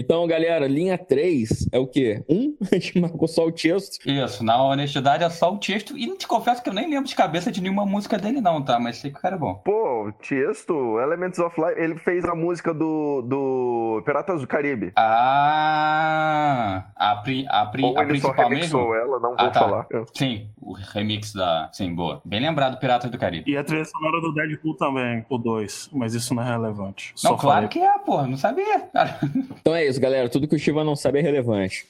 [0.00, 2.22] Então, galera, linha 3 é o quê?
[2.28, 3.98] Um, a gente marcou só o texto.
[4.08, 5.98] Isso, na honestidade é só o texto.
[5.98, 8.62] E não te confesso que eu nem lembro de cabeça de nenhuma música dele, não,
[8.62, 8.78] tá?
[8.78, 9.54] Mas sei que o cara é bom.
[9.56, 14.92] Pô, Tiesto, Elements of Life, ele fez a música do, do Piratas do Caribe.
[14.96, 18.94] Ah, a, pri, a, pri, Ou a ele só principal remixou mesmo?
[18.94, 19.60] ela, não Ah, vou tá.
[19.60, 19.86] falar.
[20.14, 21.68] Sim, o remix da.
[21.72, 22.20] Sim, boa.
[22.24, 23.50] Bem lembrado, Piratas do Caribe.
[23.50, 25.90] E a trilha sonora do Deadpool também, o 2.
[25.92, 27.12] Mas isso não é relevante.
[27.24, 27.68] Não, Só claro falei.
[27.68, 28.26] que é, porra.
[28.28, 28.80] Não sabia.
[28.92, 29.18] Cara.
[29.60, 30.28] Então é isso, galera.
[30.28, 31.86] Tudo que o Shiva não sabe é relevante.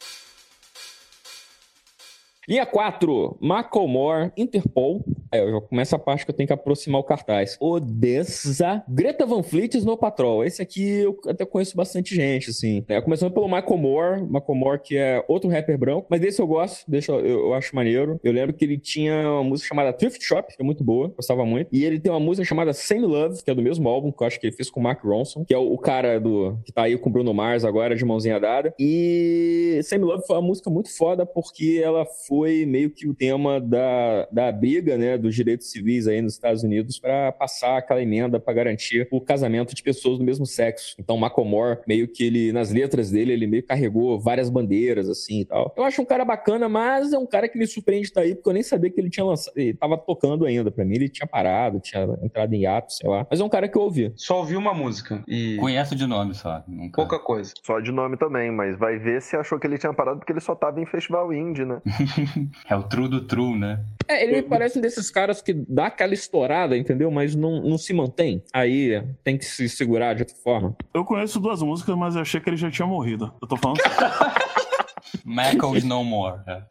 [2.48, 5.04] Linha 4, Macklemore, Interpol.
[5.30, 7.58] É, eu já começo a parte que eu tenho que aproximar o cartaz.
[7.60, 10.42] Odessa, Greta Van Fleet e Snow Patrol.
[10.42, 12.82] Esse aqui eu até conheço bastante gente, assim.
[12.88, 17.10] É, começando pelo Macklemore, Macklemore que é outro rapper branco, mas desse eu gosto, desse
[17.10, 18.18] eu, eu acho maneiro.
[18.24, 21.44] Eu lembro que ele tinha uma música chamada Thrift Shop, que é muito boa, gostava
[21.44, 21.68] muito.
[21.70, 24.26] E ele tem uma música chamada Same Love, que é do mesmo álbum, que eu
[24.26, 26.72] acho que ele fez com o Mark Ronson, que é o, o cara do que
[26.72, 28.72] tá aí com o Bruno Mars agora, de mãozinha dada.
[28.78, 33.60] E Same Love foi uma música muito foda porque ela foi meio que o tema
[33.60, 38.40] da, da briga, né, dos direitos civis aí nos Estados Unidos para passar aquela emenda
[38.40, 40.94] para garantir o casamento de pessoas do mesmo sexo.
[40.98, 45.40] Então, Macklemore, meio que ele, nas letras dele, ele meio que carregou várias bandeiras, assim,
[45.40, 45.74] e tal.
[45.76, 48.48] Eu acho um cara bacana, mas é um cara que me surpreende estar aí, porque
[48.48, 50.70] eu nem sabia que ele tinha lançado, ele tava tocando ainda.
[50.70, 53.26] Pra mim, ele tinha parado, tinha entrado em ato, sei lá.
[53.30, 54.12] Mas é um cara que eu ouvi.
[54.16, 56.62] Só ouvi uma música e Conheço de nome só.
[56.66, 56.96] Nunca.
[56.96, 57.52] pouca coisa.
[57.62, 60.40] Só de nome também, mas vai ver se achou que ele tinha parado porque ele
[60.40, 61.80] só tava em festival indie, né?
[62.68, 63.84] É o true do true, né?
[64.06, 67.10] É, ele me parece um desses caras que dá aquela estourada, entendeu?
[67.10, 68.42] Mas não, não se mantém.
[68.52, 70.74] Aí tem que se segurar de outra forma.
[70.94, 73.32] Eu conheço duas músicas, mas eu achei que ele já tinha morrido.
[73.40, 73.80] Eu tô falando.
[75.24, 76.40] Mackles No More.
[76.46, 76.62] é.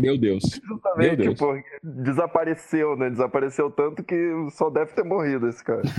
[0.00, 0.42] Meu Deus.
[0.60, 1.34] Meu Justamente, Deus.
[1.34, 3.10] tipo, desapareceu, né?
[3.10, 4.16] Desapareceu tanto que
[4.52, 5.82] só deve ter morrido esse cara.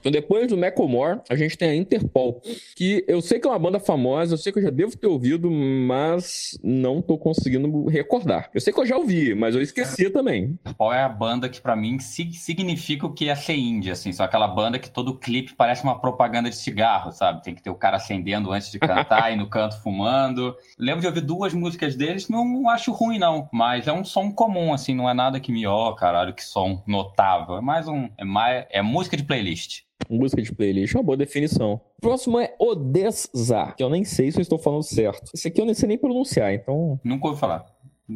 [0.00, 2.42] Então, depois do Macklemore, a gente tem a Interpol,
[2.74, 5.06] que eu sei que é uma banda famosa, eu sei que eu já devo ter
[5.06, 8.50] ouvido, mas não tô conseguindo recordar.
[8.52, 10.58] Eu sei que eu já ouvi, mas eu esqueci também.
[10.76, 14.12] Qual é a banda que pra mim sig- significa o que é ser indie, assim?
[14.12, 17.42] Só aquela banda que todo clipe parece uma propaganda de cigarro, sabe?
[17.42, 20.54] Tem que ter o cara acendendo antes de cantar e no canto fumando.
[20.76, 24.71] Lembro de ouvir duas músicas deles, não acho ruim não, mas é um som comum,
[24.72, 27.56] assim, não é nada que me, ó, caralho, que som notável.
[27.56, 29.82] É mais um, é mais, é música de playlist.
[30.08, 31.80] Música de playlist, é uma boa definição.
[32.00, 35.30] Próximo é Odessa, que eu nem sei se eu estou falando certo.
[35.34, 36.98] Esse aqui eu nem sei nem pronunciar, então.
[37.04, 37.66] Nunca ouvi falar.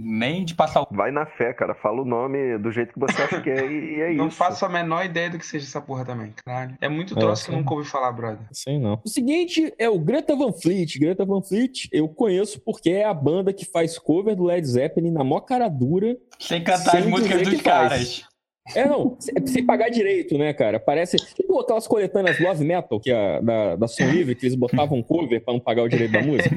[0.03, 1.75] Nem de passar o Vai na fé, cara.
[1.75, 4.37] Fala o nome do jeito que você acha que é e, e é Não isso.
[4.37, 6.77] faço a menor ideia do que seja essa porra também, caralho.
[6.81, 7.61] É muito troço que eu sim.
[7.61, 8.47] nunca ouvi falar, brother.
[8.53, 9.01] Sei não.
[9.05, 10.99] O seguinte é o Greta Van Fleet.
[10.99, 15.11] Greta Van Fleet eu conheço porque é a banda que faz cover do Led Zeppelin
[15.11, 16.17] na mó cara dura.
[16.39, 18.36] Sem cantar as Sem músicas dizer dos que faz.
[18.75, 20.79] É, não, é sem pagar direito, né, cara?
[20.81, 25.03] Parece tipo aquelas coletâneas Love Metal que a, da, da Som Livre, que eles botavam
[25.03, 26.51] cover pra não pagar o direito da música.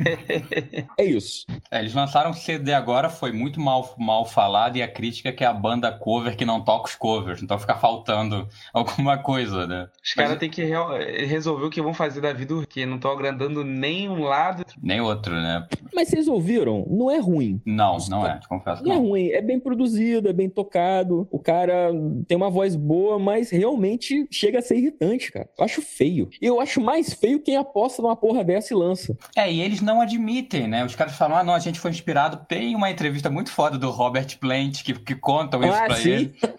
[0.98, 1.46] É isso.
[1.72, 5.32] É, eles lançaram um CD agora, foi muito mal, mal falado, e a crítica é
[5.32, 9.68] que é a banda cover que não toca os covers, então fica faltando alguma coisa,
[9.68, 9.88] né?
[10.04, 13.12] Os caras têm que real- resolver o que vão fazer da vida, porque não estão
[13.12, 14.66] agrandando nem um lado.
[14.82, 15.68] Nem outro, né?
[15.94, 16.86] Mas vocês ouviram?
[16.90, 17.62] Não é ruim.
[17.66, 18.84] Não, não é, te confesso.
[18.84, 19.08] Não é Não.
[19.08, 21.28] ruim, é bem produzido, é bem tocado.
[21.32, 21.92] O cara
[22.28, 25.50] tem uma voz boa, mas realmente chega a ser irritante, cara.
[25.58, 26.30] Eu acho feio.
[26.42, 29.18] E eu acho mais feio quem aposta numa porra dessa e lança.
[29.36, 30.84] É, e eles não admitem, né?
[30.86, 32.46] Os caras falam, ah, não, a gente foi inspirado.
[32.48, 36.10] Tem uma entrevista muito foda do Robert Plant que, que contam isso Ah, pra sim.
[36.12, 36.36] ele.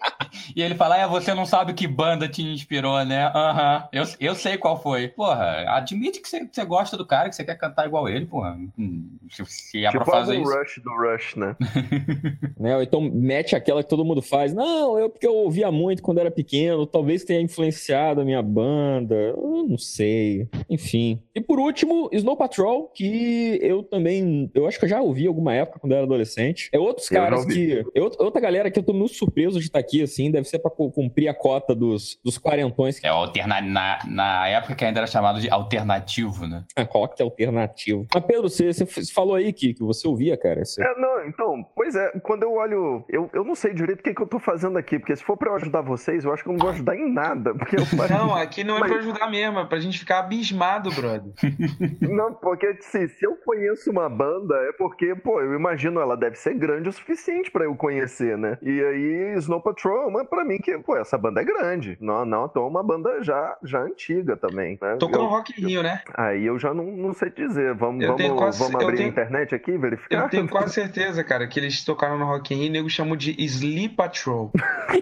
[0.55, 3.25] E ele fala, é, você não sabe que banda te inspirou, né?
[3.35, 5.09] Aham, eu, eu sei qual foi.
[5.09, 8.25] Porra, admite que você, que você gosta do cara, que você quer cantar igual ele,
[8.25, 8.57] porra.
[8.79, 10.49] Hum, Se, se é tipo pra fazer isso.
[10.49, 11.55] rush do Rush, né?
[12.57, 12.83] Né?
[12.83, 14.53] Então mete aquela que todo mundo faz.
[14.53, 19.15] Não, eu porque eu ouvia muito quando era pequeno, talvez tenha influenciado a minha banda,
[19.15, 20.47] eu não sei.
[20.69, 21.21] Enfim.
[21.35, 25.53] E por último, Snow Patrol, que eu também, eu acho que eu já ouvi alguma
[25.53, 26.69] época quando eu era adolescente.
[26.73, 29.79] É outros Eu caras que, é outra galera que eu tô muito surpreso de estar
[29.79, 32.99] aqui, assim, deve ser pra cu- cumprir a cota dos, dos quarentões.
[33.03, 33.61] É alterna...
[33.61, 36.63] na, na época que ainda era chamado de alternativo, né?
[36.89, 38.05] Rock alternativo.
[38.13, 40.63] Mas Pedro, você, você falou aí que, que você ouvia, cara.
[40.63, 44.03] Você- É, não, então, pois é, quando eu olho, eu, eu não sei direito o
[44.03, 46.43] que, que eu tô fazendo aqui, porque se for pra eu ajudar vocês, eu acho
[46.43, 48.99] que eu não vou ajudar em nada, porque eu Não, aqui não é Mas- pra
[48.99, 51.31] ajudar mesmo, é pra gente ficar abismado, brother.
[52.01, 56.35] Não, porque assim, se eu conheço uma banda, é porque, pô, eu imagino ela deve
[56.35, 58.57] ser grande o suficiente pra eu conhecer, né?
[58.61, 61.97] E aí, Snow Patrol, mas pra mim que, pô, essa banda é grande.
[62.01, 64.95] Não, não, então é uma banda já, já antiga também, né?
[64.97, 66.01] Tocou Eu- no Rock in Rio, né?
[66.15, 67.73] Aí eu já não, não sei dizer.
[67.75, 70.23] Vamos, Eu vamos, quase- vamos abrir tenho- a internet aqui e verificar?
[70.23, 72.89] Eu tenho quase certeza, cara, que eles tocaram no Rock in Rio e o nego
[72.89, 74.51] chamou de Sleep Patrol.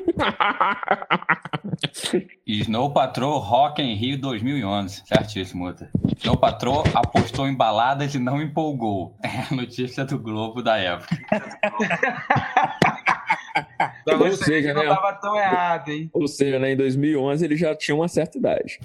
[2.45, 5.04] Snow Patrol Rock in Rio 2011.
[5.06, 5.74] Certíssimo.
[6.17, 9.17] Snow Patrol apostou em baladas e não empolgou.
[9.24, 11.17] É a notícia do Globo da época.
[14.02, 14.89] Então, Ou seja, não né?
[14.89, 16.10] tava tão errado, hein?
[16.13, 18.80] Ou seja, né, em 2011 ele já tinha uma certa idade.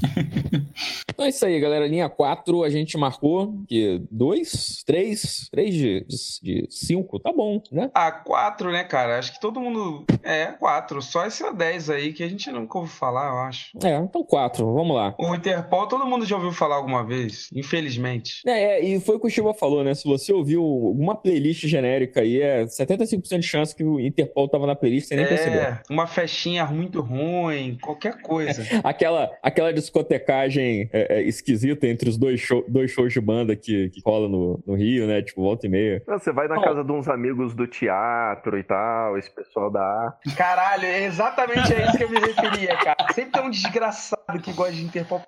[1.11, 1.87] então é isso aí, galera.
[1.87, 7.61] Linha 4 a gente marcou que dois, três, três de, de, de cinco, tá bom,
[7.73, 7.91] né?
[7.95, 9.19] Ah, quatro, né, cara?
[9.19, 10.05] Acho que todo mundo.
[10.23, 11.03] É, quatro.
[11.03, 13.77] Só esse é 10 aí que a gente nunca ouviu falar, eu acho.
[13.83, 15.15] É, então quatro, vamos lá.
[15.19, 18.43] O Interpol, todo mundo já ouviu falar alguma vez, infelizmente.
[18.47, 19.95] É, é, e foi o que o Chiba falou, né?
[19.95, 24.67] Se você ouviu alguma playlist genérica aí, é 75% de chance que o Interpol tava
[24.67, 25.57] na playlist sem nem perceber.
[25.57, 28.63] É, uma festinha muito ruim, qualquer coisa.
[28.85, 33.89] Aquela, aquela discotecagem é, é, esquisita entre os dois, show- dois shows de banda que,
[33.91, 35.23] que rola no, no Rio, né?
[35.23, 36.03] Tipo, volta e meia.
[36.07, 36.63] Não, Você vai na Bom.
[36.63, 40.37] casa de uns amigos do teatro e tal, esse pessoal da arte.
[40.37, 43.13] Caralho, é exatamente a isso que eu me referia, cara.
[43.13, 45.23] Sempre tem um desgraçado que gosta de Interpol.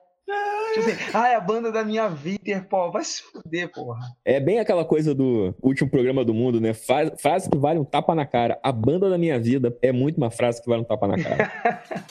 [0.74, 2.90] Tipo assim, ah, é a banda da minha vida, Interpol.
[2.90, 4.00] Vai se fuder, porra.
[4.24, 6.74] É bem aquela coisa do último programa do mundo, né?
[6.74, 8.58] Frase que vale um tapa na cara.
[8.62, 11.50] A banda da minha vida é muito uma frase que vale um tapa na cara.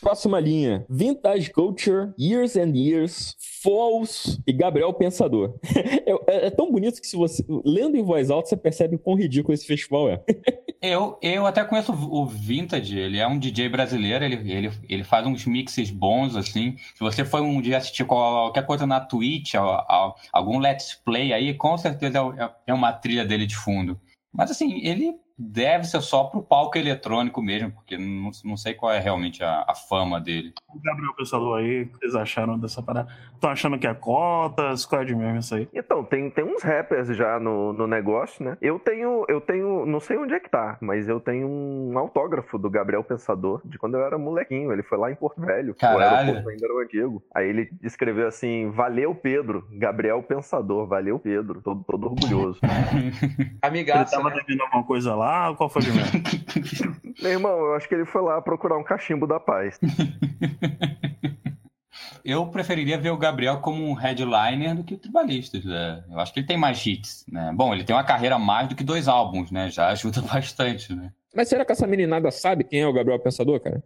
[0.00, 5.54] Próxima linha: Vintage Culture, Years and Years, Falls e Gabriel Pensador.
[6.04, 9.16] É, é- é tão bonito que se você lendo em voz alta você percebe quão
[9.16, 10.20] ridículo esse festival é.
[10.82, 15.24] Eu, eu até conheço o Vintage, ele é um DJ brasileiro, ele, ele, ele faz
[15.24, 16.76] uns mixes bons, assim.
[16.76, 19.54] Se você for um dia assistir qualquer coisa na Twitch,
[20.32, 24.00] algum Let's Play aí, com certeza é, é uma trilha dele de fundo.
[24.32, 28.92] Mas assim, ele deve ser só pro palco eletrônico mesmo, porque não, não sei qual
[28.92, 30.52] é realmente a, a fama dele.
[30.68, 33.12] O Gabriel Pensador aí, o que vocês acharam dessa parada?
[33.34, 34.86] Estão achando que é cotas?
[34.86, 35.68] Qual é de mesmo isso aí?
[35.74, 38.56] Então, tem, tem uns rappers já no, no negócio, né?
[38.60, 42.58] Eu tenho, eu tenho, não sei onde é que tá, mas eu tenho um autógrafo
[42.58, 44.72] do Gabriel Pensador, de quando eu era molequinho.
[44.72, 45.74] Ele foi lá em Porto Velho.
[45.74, 46.02] Caralho.
[46.02, 47.22] O aeroporto ainda era o antigo.
[47.34, 49.66] Aí ele escreveu assim: Valeu, Pedro.
[49.72, 51.60] Gabriel Pensador, valeu, Pedro.
[51.62, 52.60] Todo, todo orgulhoso.
[52.92, 54.36] Ele Amigaço, tava né?
[54.36, 55.21] devendo alguma coisa lá?
[55.56, 56.22] Qual foi de mesmo?
[57.22, 59.78] Meu irmão, eu acho que ele foi lá procurar um cachimbo da paz.
[62.24, 65.64] Eu preferiria ver o Gabriel como um headliner do que o Tribalistas.
[65.64, 66.04] né?
[66.08, 67.52] Eu acho que ele tem mais hits, né?
[67.54, 69.68] Bom, ele tem uma carreira a mais do que dois álbuns, né?
[69.70, 71.12] Já ajuda bastante, né?
[71.34, 73.82] Mas será que essa meninada sabe quem é o Gabriel Pensador, cara?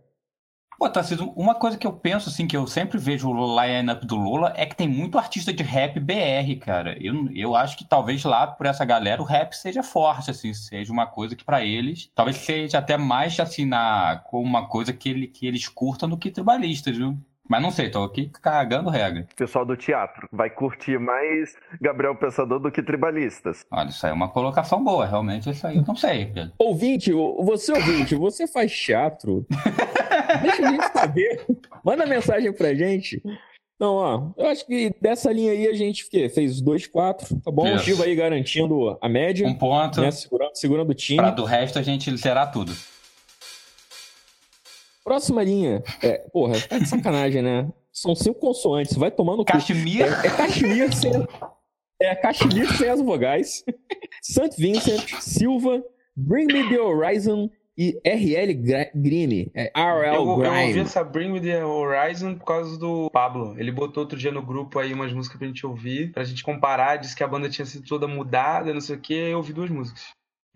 [0.78, 4.14] Pô, Tarcísio, uma coisa que eu penso, assim, que eu sempre vejo o line-up do
[4.14, 6.98] Lula é que tem muito artista de rap BR, cara.
[7.02, 10.92] Eu, eu acho que talvez lá, por essa galera, o rap seja forte, assim, seja
[10.92, 15.26] uma coisa que pra eles, talvez seja até mais, assim, na, uma coisa que, ele,
[15.28, 17.16] que eles curtam do que tribalistas, viu?
[17.48, 19.26] Mas não sei, tô aqui cagando regra.
[19.36, 23.64] Pessoal do teatro vai curtir mais Gabriel Pensador do que tribalistas.
[23.70, 26.52] Olha, isso aí é uma colocação boa, realmente, isso aí eu não sei, Pedro.
[26.58, 29.46] Ouvinte, o- você ouvinte, você faz teatro?
[30.42, 31.46] Deixa a gente saber.
[31.84, 33.22] Manda mensagem pra gente.
[33.78, 36.28] Não, ó, eu acho que dessa linha aí a gente o quê?
[36.30, 37.70] fez 2, 4, tá bom?
[37.70, 37.84] O Isso.
[37.84, 40.10] Chivo aí garantindo a média, Um ponto, né?
[40.10, 41.18] Segurando, segurando o time.
[41.18, 42.72] pra do resto a gente zerar tudo.
[45.06, 45.84] Próxima linha.
[46.02, 47.72] É, porra, tá de sacanagem, né?
[47.92, 49.44] São cinco consoantes, vai tomando.
[49.44, 51.12] Cachemir, É, é Cachemir sem,
[52.02, 53.64] é Cachemir sem as vogais.
[54.20, 54.50] St.
[54.58, 55.80] Vincent, Silva,
[56.16, 58.52] Bring Me The Horizon e RL
[58.96, 59.52] Grime.
[59.54, 60.80] É RL Eu, eu ouvi Grime.
[60.80, 63.54] essa Bring Me The Horizon por causa do Pablo.
[63.60, 66.96] Ele botou outro dia no grupo aí umas músicas pra gente ouvir, pra gente comparar.
[66.96, 69.14] Disse que a banda tinha sido toda mudada, não sei o que.
[69.14, 70.02] Eu ouvi duas músicas.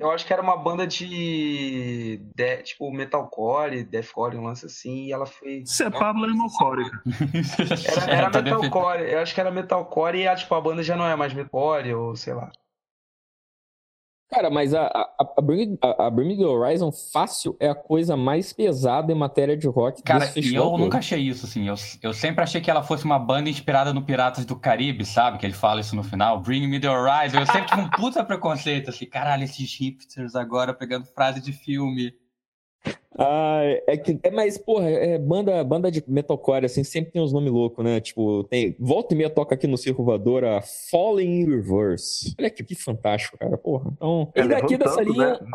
[0.00, 2.22] Eu acho que era uma banda de.
[2.34, 5.58] de- tipo, metalcore, deathcore, um lance assim, e ela foi.
[5.58, 7.02] Isso é Pablo Emocore, cara.
[7.84, 10.96] Era, era Tá metalcore, eu acho que era metalcore e a, tipo, a banda já
[10.96, 12.50] não é mais metalcore, ou sei lá.
[14.32, 17.74] Cara, mas a, a, a, Bring, a, a Bring Me The Horizon fácil é a
[17.74, 20.78] coisa mais pesada em matéria de rock Cara, desse e eu todo.
[20.78, 21.66] nunca achei isso, assim.
[21.66, 25.38] Eu, eu sempre achei que ela fosse uma banda inspirada no Piratas do Caribe, sabe?
[25.38, 26.40] Que ele fala isso no final.
[26.40, 27.40] Bring Me The Horizon.
[27.40, 29.06] Eu sempre tive um puta preconceito, assim.
[29.06, 32.14] Caralho, esses hipsters agora pegando frase de filme.
[33.18, 34.18] Ah, é que.
[34.22, 38.00] É, mas, porra, é banda, banda de metalcore, assim, sempre tem uns nomes loucos, né?
[38.00, 38.74] Tipo, tem.
[38.78, 42.34] Volta e meia toca aqui no Circo Voador a Falling in Reverse.
[42.38, 43.90] Olha que, que fantástico, cara, porra.
[43.92, 45.32] Então, e daqui dessa linha.
[45.34, 45.38] Né?
[45.40, 45.46] Né?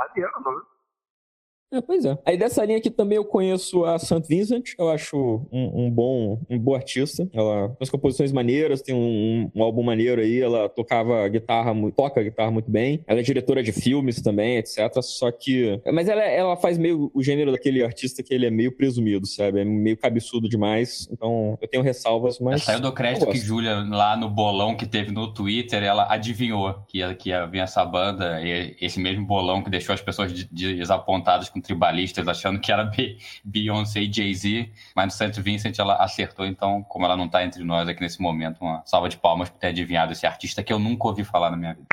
[1.74, 2.18] É, pois é.
[2.26, 4.22] Aí dessa linha aqui também eu conheço a St.
[4.30, 5.18] Vincent, eu acho
[5.52, 7.28] um, um bom um bom artista.
[7.34, 12.22] Ela tem as composições maneiras, tem um, um álbum maneiro aí, ela tocava guitarra, toca
[12.24, 13.04] guitarra muito bem.
[13.08, 14.78] Ela é diretora de filmes também, etc.
[15.02, 15.82] Só que.
[15.92, 19.60] Mas ela, ela faz meio o gênero daquele artista que ele é meio presumido, sabe?
[19.62, 21.08] É meio cabeçudo demais.
[21.12, 22.64] Então eu tenho ressalvas, mas.
[22.64, 23.38] Saiu do crédito que.
[23.38, 27.60] Júlia, lá no bolão que teve no Twitter, ela adivinhou que ia, que ia vir
[27.60, 32.28] essa banda, e esse mesmo bolão que deixou as pessoas de- de- desapontadas com tribalistas,
[32.28, 35.42] achando que era Be- Beyoncé e Jay-Z, mas no St.
[35.42, 39.08] Vincent ela acertou, então, como ela não tá entre nós aqui nesse momento, uma salva
[39.08, 41.88] de palmas por ter adivinhado esse artista que eu nunca ouvi falar na minha vida.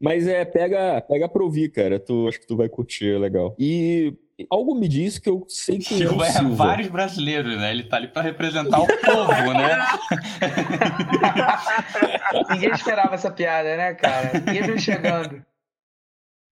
[0.00, 1.98] Mas é, pega, pega pra ouvir, cara.
[1.98, 3.56] Tu, acho que tu vai curtir, é legal.
[3.58, 4.14] E
[4.48, 6.54] algo me diz que eu sei quem o Silva é Silva.
[6.54, 7.72] vários brasileiros, né?
[7.72, 9.76] Ele tá ali pra representar o povo, né?
[12.48, 14.38] Ninguém esperava essa piada, né, cara?
[14.38, 15.44] Ninguém viu chegando.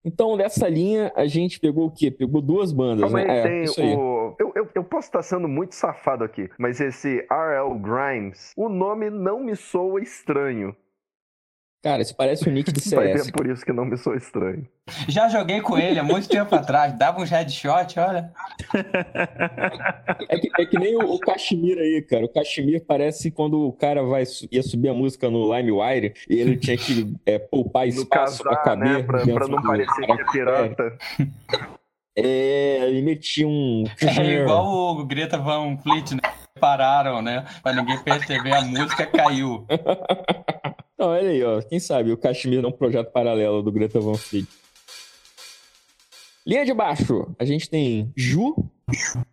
[0.07, 2.13] Então, dessa linha, a gente pegou o quê?
[2.13, 3.23] Pegou duas bandas, né?
[3.23, 3.93] É, tem isso aí.
[3.97, 4.37] o.
[4.39, 7.77] Eu, eu, eu posso estar sendo muito safado aqui, mas esse R.L.
[7.81, 10.77] Grimes, o nome não me soa estranho.
[11.87, 13.27] Cara, isso parece o nick de Vai CS.
[13.27, 14.67] ver por isso que não me soa estranho.
[15.07, 18.33] Já joguei com ele há muito tempo atrás, dava uns headshot, olha.
[20.29, 22.25] É que, é que nem o, o Kashmir aí, cara.
[22.25, 26.57] O Kashmir parece quando o cara vai, ia subir a música no LimeWire e ele
[26.57, 28.89] tinha que é, poupar espaço pra casar, caber.
[28.89, 29.03] né?
[29.05, 30.99] Pra, pra não do parecer que é pirata.
[32.19, 33.85] É, ele metia um.
[34.19, 34.67] É igual
[34.99, 36.21] o Greta Van Fleet, né?
[36.59, 37.45] Pararam, né?
[37.63, 39.65] Pra ninguém perceber, a música caiu.
[40.99, 41.61] Não, olha aí, ó.
[41.63, 44.47] Quem sabe o Kashmir é um projeto paralelo do Greta Van Fleet.
[46.47, 48.55] Linha de baixo, a gente tem Ju,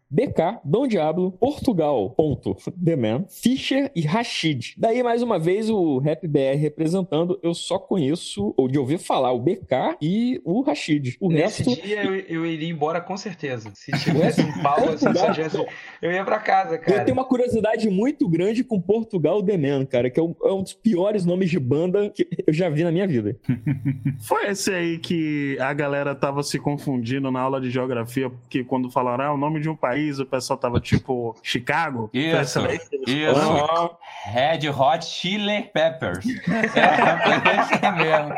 [0.09, 4.73] BK, Dom Diablo, Portugal, ponto, The Man, Fischer e Rashid.
[4.77, 7.39] Daí, mais uma vez, o Rap BR representando.
[7.41, 11.17] Eu só conheço, ou de ouvir falar, o BK e o Rashid.
[11.19, 11.83] O Nesse resto.
[11.83, 13.71] dia eu, eu iria embora com certeza.
[13.75, 15.65] Se tivesse um pau, assim, se eu, tivesse,
[16.01, 17.05] eu ia pra casa, Eu cara.
[17.05, 20.63] tenho uma curiosidade muito grande com Portugal The Man, cara, que é um, é um
[20.63, 23.35] dos piores nomes de banda que eu já vi na minha vida.
[24.21, 28.91] Foi esse aí que a galera tava se confundindo na aula de geografia, porque quando
[28.91, 32.09] falaram ah, o nome de um país, o pessoal tava tipo Chicago.
[32.13, 32.59] Isso,
[33.05, 33.37] isso.
[33.37, 33.89] Ah,
[34.25, 36.25] Red Hot Chili Peppers.
[36.75, 38.33] É, esse mesmo.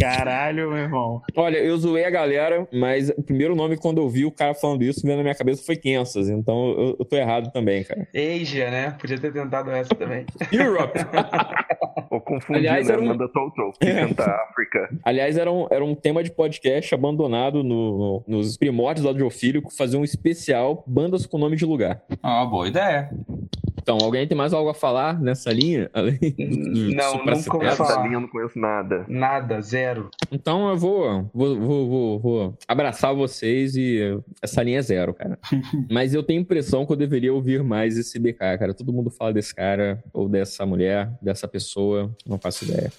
[0.00, 1.22] Caralho, meu irmão.
[1.36, 4.82] Olha, eu zoei a galera, mas o primeiro nome, quando eu vi o cara falando
[4.82, 6.28] isso, veio na minha cabeça foi Kansas.
[6.28, 8.06] Então eu, eu tô errado também, cara.
[8.14, 8.90] Asia, né?
[9.00, 10.24] Podia ter tentado essa também.
[10.52, 10.98] Europe.
[12.10, 12.92] Ou confundir, Aliás, né?
[12.94, 14.88] era um- Manda Toto, que canta África.
[15.04, 19.96] Aliás, era um, era um tema de podcast abandonado no- nos primórdios do audiofílico, fazer
[19.96, 22.02] um especial bandas com nome de lugar.
[22.22, 23.10] Ah, boa ideia.
[23.84, 25.90] Então, alguém tem mais algo a falar nessa linha?
[25.92, 27.90] Além do- Não, nunca ouvi falar.
[27.90, 29.04] Essa linha eu não conheço nada.
[29.06, 30.08] Nada, zero.
[30.32, 34.00] Então eu vou, vou, vou, vou, vou abraçar vocês e
[34.40, 35.38] essa linha é zero, cara.
[35.92, 38.72] Mas eu tenho a impressão que eu deveria ouvir mais esse BK, cara.
[38.72, 42.90] Todo mundo fala desse cara, ou dessa mulher, dessa pessoa, não faço ideia.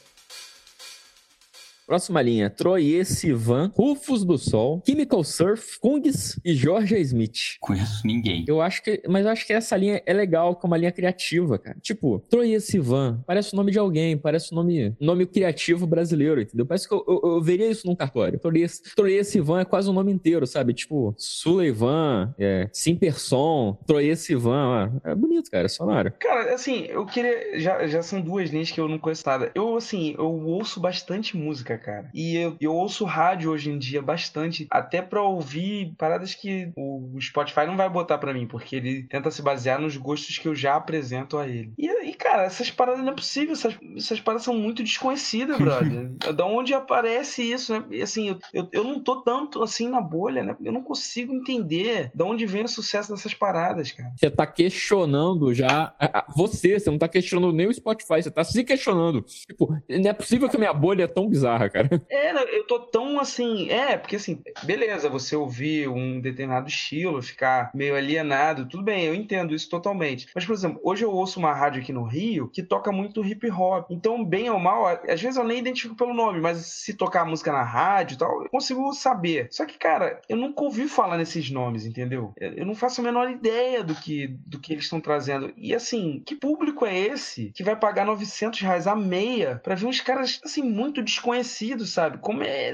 [1.86, 7.58] Próxima linha: Troye Sivan, Rufus do Sol, Chemical Surf, Kungs e Georgia Smith.
[7.60, 8.46] Conheço ninguém.
[8.48, 10.92] Eu acho que, mas eu acho que essa linha é legal, que é uma linha
[10.92, 11.78] criativa, cara.
[11.82, 16.66] Tipo, Troye Sivan, parece o nome de alguém, parece o nome, nome criativo brasileiro, entendeu?
[16.66, 18.40] Parece que eu, eu, eu veria isso num cartório.
[18.40, 20.74] Troye, Troye Sivan é quase o nome inteiro, sabe?
[20.74, 26.14] Tipo, Suleivan, é, Simperson, Troye Sivan, é bonito, cara, é sonoro.
[26.20, 27.60] Cara, assim, eu queria.
[27.60, 29.52] Já, já são duas linhas que eu não conheço nada.
[29.54, 32.10] Eu, assim, eu ouço bastante música, cara.
[32.14, 37.18] E eu, eu ouço rádio hoje em dia bastante, até pra ouvir paradas que o
[37.20, 40.56] Spotify não vai botar pra mim, porque ele tenta se basear nos gostos que eu
[40.56, 41.74] já apresento a ele.
[41.78, 43.54] E, e cara, essas paradas não é possível.
[43.54, 46.12] Essas, essas paradas são muito desconhecidas, brother.
[46.36, 47.86] da onde aparece isso, né?
[47.92, 50.56] E, assim, eu, eu, eu não tô tanto assim na bolha, né?
[50.64, 54.12] Eu não consigo entender da onde vem o sucesso dessas paradas, cara.
[54.16, 55.94] Você tá questionando já.
[56.36, 59.22] Você, você não tá questionando nem o Spotify, você tá se questionando.
[59.48, 61.90] Tipo, não é possível que a minha bolha é tão bizarra, cara.
[62.10, 63.70] É, eu tô tão assim.
[63.70, 69.14] É, porque assim, beleza, você ouvir um determinado estilo, ficar meio alienado, tudo bem, eu
[69.14, 70.28] entendo isso totalmente.
[70.34, 73.50] Mas, por exemplo, hoje eu ouço uma rádio aqui no Rio que toca muito hip
[73.50, 73.88] hop.
[73.90, 77.26] Então, bem ou mal, às vezes eu nem identifico pelo nome, mas se tocar a
[77.26, 79.48] música na rádio e tal, eu consigo saber.
[79.52, 82.34] Só que, cara, eu nunca ouvi falar nesses nomes, entendeu?
[82.38, 85.54] Eu não faço a menor ideia do que, do que eles estão trazendo.
[85.58, 89.86] E assim, que público é esse que vai pagar 900 reais a meia pra ver
[89.86, 91.55] uns caras, assim, muito desconhecidos,
[91.86, 92.18] sabe?
[92.18, 92.74] Como é.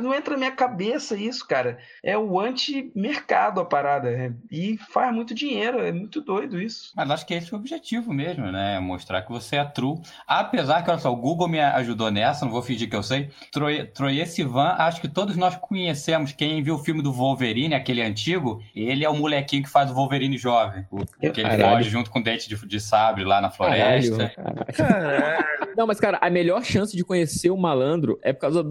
[0.00, 1.78] Não entra na minha cabeça isso, cara.
[2.02, 4.10] É o anti-mercado a parada.
[4.10, 5.80] É, e faz muito dinheiro.
[5.80, 6.92] É muito doido isso.
[6.96, 8.78] Mas acho que esse é o objetivo mesmo, né?
[8.80, 10.00] Mostrar que você é true.
[10.26, 13.30] Apesar que, olha só, o Google me ajudou nessa, não vou fingir que eu sei.
[13.52, 16.32] Troye, Troye Sivan, acho que todos nós conhecemos.
[16.32, 19.94] Quem viu o filme do Wolverine, aquele antigo, ele é o molequinho que faz o
[19.94, 20.86] Wolverine jovem.
[20.90, 24.32] O, que ele foge junto com o dente de, de sabre lá na floresta.
[24.34, 25.48] Caralho, caralho.
[25.78, 28.64] Não, mas, cara, a melhor chance de conhecer o malandro é por causa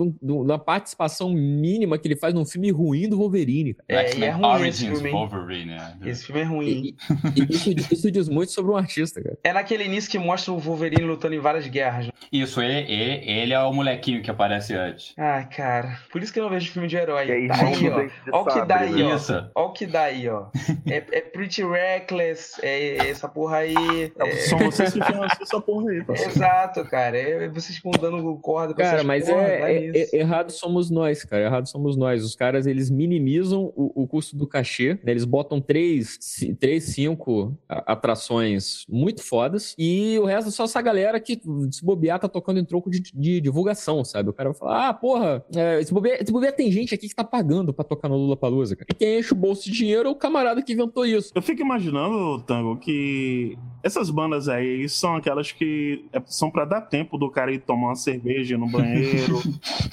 [0.46, 3.74] da participação mínima que ele faz num filme ruim do Wolverine.
[3.74, 4.04] Cara.
[4.04, 5.66] É, é ruim Origins Wolverine.
[5.66, 5.98] Né?
[6.06, 6.68] Esse filme é ruim.
[6.68, 9.38] E, e isso, isso, diz muito sobre um artista, cara.
[9.44, 12.08] É naquele início que mostra o Wolverine lutando em várias guerras.
[12.08, 12.12] Né?
[12.32, 15.14] Isso, ele, ele, ele é o molequinho que aparece antes.
[15.18, 16.00] Ah, cara.
[16.12, 17.32] Por isso que eu não vejo filme de herói.
[17.32, 17.96] Aí, tá aí, ó.
[18.32, 19.20] Olha o que dá aí, ó.
[19.56, 20.48] Olha o que dá aí, ó.
[20.86, 24.12] É, é Pretty Reckless, é essa porra aí.
[24.20, 24.32] É...
[24.48, 26.32] São vocês que financiam essa porra aí, parceiro.
[26.32, 27.18] Exato, cara.
[27.18, 31.24] É vocês ficam dando corda pra Cara, mas porra, é, é, é, errado somos nós,
[31.24, 31.44] cara.
[31.44, 32.24] Errado somos nós.
[32.24, 35.12] Os caras, eles minimizam o, o custo do cachê, né?
[35.12, 36.18] Eles botam três,
[36.60, 42.20] três, cinco atrações muito fodas e o resto é só essa galera que se bobear
[42.20, 44.30] tá tocando em troco de, de divulgação, sabe?
[44.30, 47.16] O cara vai falar, ah, porra, é, se, bobear, se bobear tem gente aqui que
[47.16, 48.88] tá pagando pra tocar no Lula Palusa, cara.
[48.92, 51.32] E quem enche o bolso de dinheiro é o camarada que inventou isso.
[51.36, 56.82] Eu fico imaginando, Tango, que essas bandas aí são aquelas que é, são para dar
[56.82, 59.08] tempo do cara ir tomar uma cerveja no banheiro.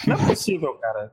[0.07, 1.13] Não é possível, cara.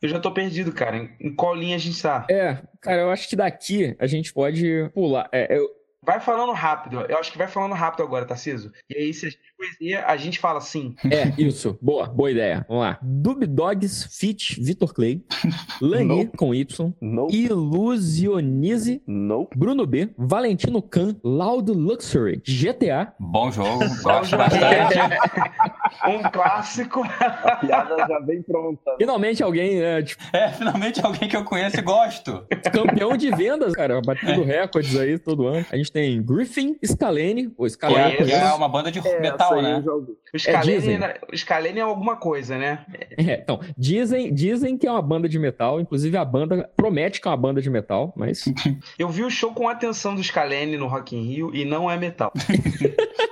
[0.00, 0.96] Eu já tô perdido, cara.
[1.20, 2.26] Em qual linha a gente tá?
[2.30, 5.28] É, cara, eu acho que daqui a gente pode pular.
[5.32, 5.68] É, eu,
[6.04, 7.00] Vai falando rápido.
[7.08, 8.72] Eu acho que vai falando rápido agora, Tarciso.
[8.90, 10.94] E aí, se a gente conhecer, a gente fala sim.
[11.04, 11.78] É, isso.
[11.80, 12.64] Boa, boa ideia.
[12.68, 12.98] Vamos lá.
[13.00, 15.22] Dub Dogs Fit Vitor Clay.
[15.80, 16.92] Lani com Y.
[17.00, 17.34] Nope.
[17.34, 19.02] Ilusionize.
[19.06, 19.56] Nope.
[19.56, 20.10] Bruno B.
[20.18, 21.16] Valentino Khan.
[21.22, 22.42] Loud Luxury.
[22.44, 23.14] GTA.
[23.18, 23.84] Bom jogo.
[24.02, 24.98] Gosto bastante.
[26.08, 27.02] um clássico.
[27.02, 28.96] A piada já vem pronta.
[28.98, 30.02] Finalmente alguém, né?
[30.02, 30.22] Tipo...
[30.32, 32.44] É, finalmente alguém que eu conheço e gosto.
[32.72, 34.00] Campeão de vendas, cara.
[34.00, 34.60] Batendo é.
[34.62, 35.64] recordes aí todo ano.
[35.70, 38.16] A gente tem Griffin, Scalene, ou Scalene.
[38.16, 39.00] Que é uma banda de
[39.58, 40.06] é, metal, né?
[40.34, 42.84] O Scalene, é, o Scalene é alguma coisa, né?
[43.16, 47.28] É, então, dizem, dizem que é uma banda de metal, inclusive a banda promete que
[47.28, 48.44] é uma banda de metal, mas...
[48.98, 51.96] Eu vi o show com atenção do Scalene no Rock in Rio e não é
[51.96, 52.32] metal.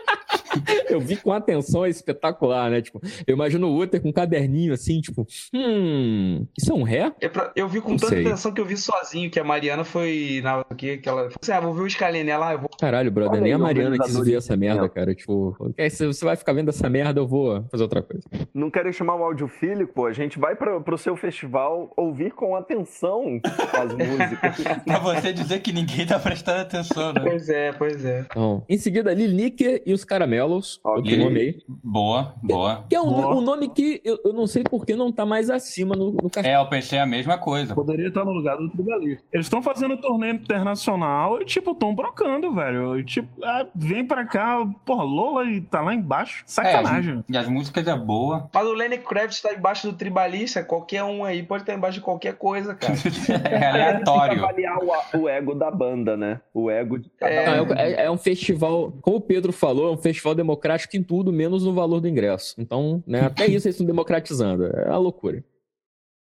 [0.90, 2.82] eu vi com atenção, é espetacular, né?
[2.82, 7.12] Tipo, eu imagino o Uther com um caderninho assim, tipo, hum, isso é um ré?
[7.20, 8.26] É pra, eu vi com Não tanta sei.
[8.26, 11.52] atenção que eu vi sozinho, que a Mariana foi na que, que ela falou assim,
[11.52, 12.70] ah, vou ver o Scalene lá, eu vou...
[12.78, 15.56] Caralho, brother, Olha nem a Mariana quis ver essa merda, cara, tipo,
[15.90, 18.22] se você vai ficar vendo essa merda, eu vou fazer outra coisa.
[18.54, 22.56] Não querem chamar o audiofílico, pô, a gente vai pra, pro seu festival ouvir com
[22.56, 24.60] atenção as músicas.
[24.84, 27.20] pra você dizer que ninguém tá prestando atenção, né?
[27.20, 28.26] Pois é, pois é.
[28.30, 31.12] Então, em seguida, Lilique e os Caramelos, okay.
[31.12, 31.58] outro nome aí.
[31.68, 32.84] Boa, boa.
[32.88, 33.36] Que é um, boa.
[33.36, 36.30] um nome que eu, eu, não sei por que não tá mais acima no, no
[36.42, 37.74] É, eu pensei a mesma coisa.
[37.74, 39.24] Poderia estar no lugar do Tribalista.
[39.32, 42.98] Eles estão fazendo torneio internacional e, tipo, estão brocando, velho.
[42.98, 46.42] E, tipo, ah, vem pra cá, porra, Lola e tá lá embaixo.
[46.46, 47.18] Sacanagem.
[47.18, 48.48] É, e as músicas é boa.
[48.52, 52.04] Mas o Lenny Kravitz tá embaixo do Tribalista, qualquer um aí pode estar embaixo de
[52.04, 52.94] qualquer coisa, cara.
[53.50, 54.42] é aleatório.
[54.44, 56.40] Avaliar o, o, ego da banda, né?
[56.54, 57.72] O ego de cada é, um.
[57.74, 61.64] É, é um festival, como o Pedro falou, é um festival democrático em tudo, menos
[61.64, 62.54] no valor do ingresso.
[62.58, 64.66] Então, né, até isso eles estão democratizando.
[64.66, 65.44] É uma loucura.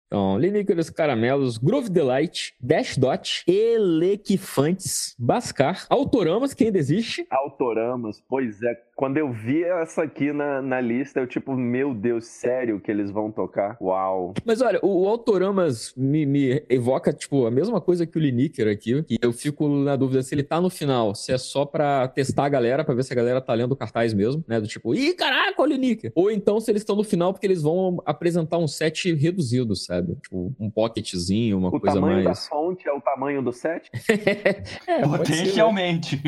[0.08, 7.26] Então, Linícolas Caramelos, Groove Delight, Dash Dot, Elequifantes, Bascar, Autoramas, que ainda existe.
[7.32, 12.28] Autoramas, pois é, quando eu vi essa aqui na, na lista, eu tipo, meu Deus,
[12.28, 13.78] sério que eles vão tocar?
[13.82, 14.34] Uau.
[14.46, 18.68] Mas olha, o, o Autoramas me, me, evoca, tipo, a mesma coisa que o Lineker
[18.68, 22.08] aqui, que eu fico na dúvida se ele tá no final, se é só pra
[22.08, 24.62] testar a galera, pra ver se a galera tá lendo o cartaz mesmo, né?
[24.62, 26.12] Do tipo, ih, caraca, o Lineker.
[26.16, 29.95] Ou então se eles estão no final porque eles vão apresentar um set reduzido, sabe?
[30.02, 32.04] Tipo, um pocketzinho, uma o coisa mais...
[32.04, 33.90] O tamanho da fonte é o tamanho do set?
[34.88, 36.22] é, Potencialmente.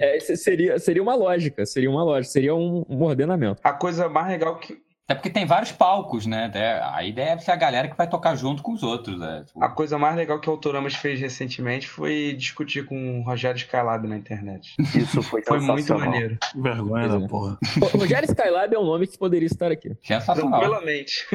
[0.00, 3.60] É, é, seria, seria uma lógica, seria uma lógica, seria um, um ordenamento.
[3.64, 6.50] A coisa mais legal que, é porque tem vários palcos, né?
[6.92, 9.18] Aí deve ser a galera que vai tocar junto com os outros.
[9.18, 9.44] Né?
[9.60, 14.06] A coisa mais legal que o Autoramas fez recentemente foi discutir com o Rogério Skylab
[14.06, 14.74] na internet.
[14.96, 16.38] Isso foi Foi muito maneiro.
[16.54, 17.58] Vergonha da porra.
[17.92, 19.94] O Rogério Skylab é um nome que poderia estar aqui.
[20.02, 20.60] Sensacional.
[20.60, 21.26] Tranquilamente.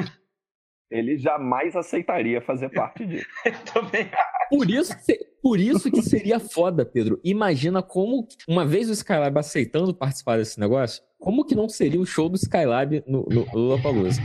[0.89, 3.27] Ele jamais aceitaria fazer parte disso.
[3.73, 4.09] também
[4.49, 4.93] por isso,
[5.41, 7.19] Por isso que seria foda, Pedro.
[7.23, 12.05] Imagina como, uma vez o Skylab aceitando participar desse negócio, como que não seria o
[12.05, 14.21] show do Skylab no, no Lollapalooza?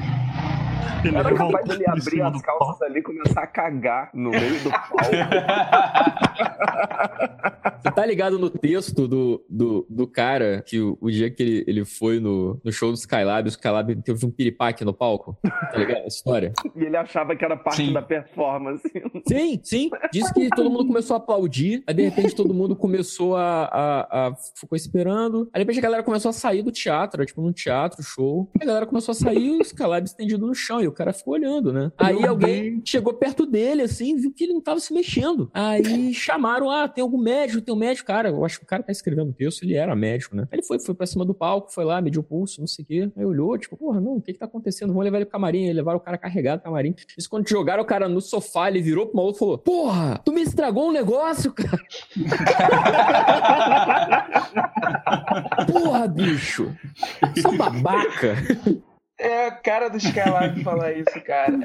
[1.05, 4.71] Ele Era capaz dele abrir as calças ali e começar a cagar no meio do
[4.71, 4.99] palco.
[7.83, 11.65] Você tá ligado no texto do, do, do cara que o, o dia que ele,
[11.67, 15.37] ele foi no, no show do Skylab, o Skylab teve um piripaque no palco?
[15.43, 16.05] Tá ligado?
[16.05, 16.53] A história.
[16.75, 17.93] E ele achava que era parte sim.
[17.93, 18.83] da performance.
[19.29, 19.91] Sim, sim.
[20.13, 24.29] Disse que todo mundo começou a aplaudir, aí de repente todo mundo começou a, a,
[24.29, 24.35] a.
[24.59, 25.49] ficou esperando.
[25.53, 28.51] Aí de repente a galera começou a sair do teatro, tipo num teatro, show.
[28.59, 30.81] Aí a galera começou a sair e o Skylab estendido no chão.
[30.81, 31.91] E o cara ficou olhando, né?
[31.99, 35.51] Aí alguém chegou perto dele, assim, viu que ele não tava se mexendo.
[35.53, 38.07] Aí chamaram, ah, tem algum médico, tem um médico.
[38.07, 40.49] Cara, eu acho que o cara tá escrevendo o texto, ele era médico, né?
[40.51, 42.85] Aí ele foi, foi pra cima do palco, foi lá, mediu o pulso, não sei
[42.85, 43.11] o quê.
[43.17, 44.89] Aí olhou, tipo, porra, não, o que que tá acontecendo?
[44.91, 45.67] Vamos levar ele pro camarim.
[45.67, 46.95] Aí levaram o cara carregado pro camarim.
[47.17, 50.33] Isso quando jogaram o cara no sofá, ele virou pro maluco e falou, porra, tu
[50.33, 51.83] me estragou um negócio, cara.
[55.71, 56.75] porra, bicho.
[57.41, 58.37] Sou babaca.
[59.23, 61.57] É a cara do Skylab falar isso, cara.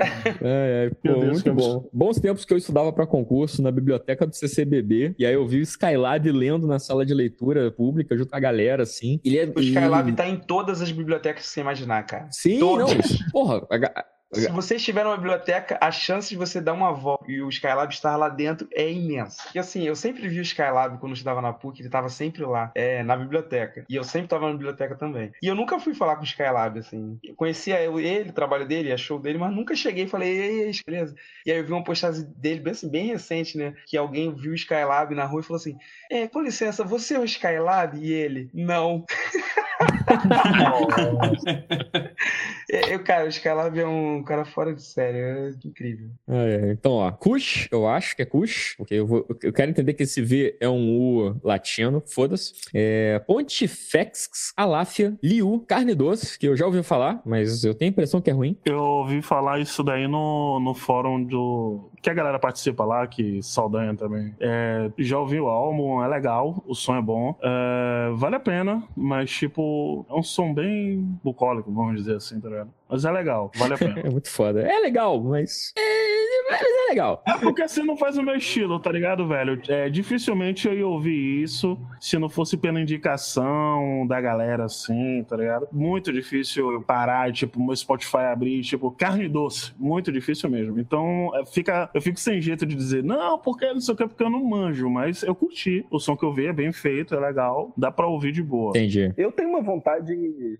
[0.41, 1.89] É, é, pô, Deus, muito bom.
[1.91, 5.58] Bons tempos que eu estudava para concurso na biblioteca do CCBB, e aí eu vi
[5.58, 9.20] o Skylab lendo na sala de leitura pública junto com a galera, assim.
[9.26, 10.14] Ele é, o Skylab e...
[10.14, 12.28] tá em todas as bibliotecas que você imaginar, cara.
[12.32, 12.93] Sim, todas.
[12.93, 13.32] não.
[13.32, 17.41] Porra, a, se você estiver numa biblioteca, a chance de você dar uma volta e
[17.41, 19.43] o Skylab estar lá dentro é imensa.
[19.55, 22.43] E assim, eu sempre vi o Skylab quando eu estudava na PUC, ele estava sempre
[22.43, 23.86] lá, é, na biblioteca.
[23.89, 25.32] E eu sempre estava na biblioteca também.
[25.41, 27.17] E eu nunca fui falar com o Skylab, assim.
[27.23, 30.61] Eu conhecia ele, o trabalho dele, a show dele, mas nunca cheguei e falei, ei,
[30.63, 31.15] ei, beleza.
[31.45, 33.73] E aí eu vi uma postagem dele, bem, assim, bem recente, né?
[33.86, 35.78] Que alguém viu o Skylab na rua e falou assim:
[36.11, 37.97] É, com licença, você é o Skylab?
[37.97, 39.05] E ele, não.
[42.70, 46.09] eu, cara, o Skylab é um cara fora de série, é incrível.
[46.28, 49.93] É, então, ó, Kush, eu acho que é Kush, porque eu, vou, eu quero entender
[49.93, 52.53] que esse V é um U latino, foda-se.
[52.74, 57.93] É, Pontifex, Aláfia, Liu, Carne Doce, que eu já ouvi falar, mas eu tenho a
[57.93, 58.57] impressão que é ruim.
[58.65, 63.41] Eu ouvi falar isso daí no, no fórum do, que a galera participa lá, que
[63.41, 64.34] Saldanha também.
[64.39, 67.38] É, já ouvi o álbum, é legal, o som é bom.
[67.41, 72.49] É, vale a pena, mas tipo, é um som bem bucólico, vamos dizer assim, tá
[72.58, 72.76] ligado?
[72.89, 73.99] Mas é legal, vale a pena.
[74.05, 74.61] é muito foda.
[74.61, 75.73] É legal, mas.
[75.77, 76.07] É
[76.49, 77.21] mas é legal.
[77.25, 79.61] É porque você não faz o meu estilo, tá ligado, velho?
[79.67, 85.35] É, dificilmente eu ia ouvir isso se não fosse pela indicação da galera, assim, tá
[85.35, 85.67] ligado?
[85.71, 89.73] Muito difícil eu parar, tipo, meu Spotify abrir, tipo, carne doce.
[89.77, 90.79] Muito difícil mesmo.
[90.79, 94.07] Então, é, fica, eu fico sem jeito de dizer, não, porque não sei o que,
[94.07, 95.85] porque eu não manjo, mas eu curti.
[95.91, 98.69] O som que eu vi é bem feito, é legal, dá pra ouvir de boa.
[98.69, 99.13] Entendi.
[99.17, 100.15] Eu tenho uma vontade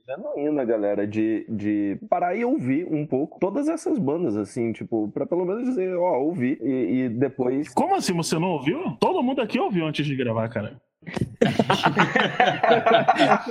[0.06, 5.28] genuína, galera, de, de parar e ouvir um pouco todas essas bandas, assim, tipo, pra
[5.28, 7.72] pelo menos dizer, ó, ouvi e, e depois.
[7.76, 8.98] Como assim você não ouviu?
[9.00, 10.82] Todo mundo aqui ouviu antes de gravar, cara.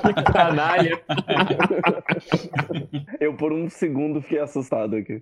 [0.03, 1.01] Que canalha.
[3.21, 5.21] Eu por um segundo fiquei assustado aqui.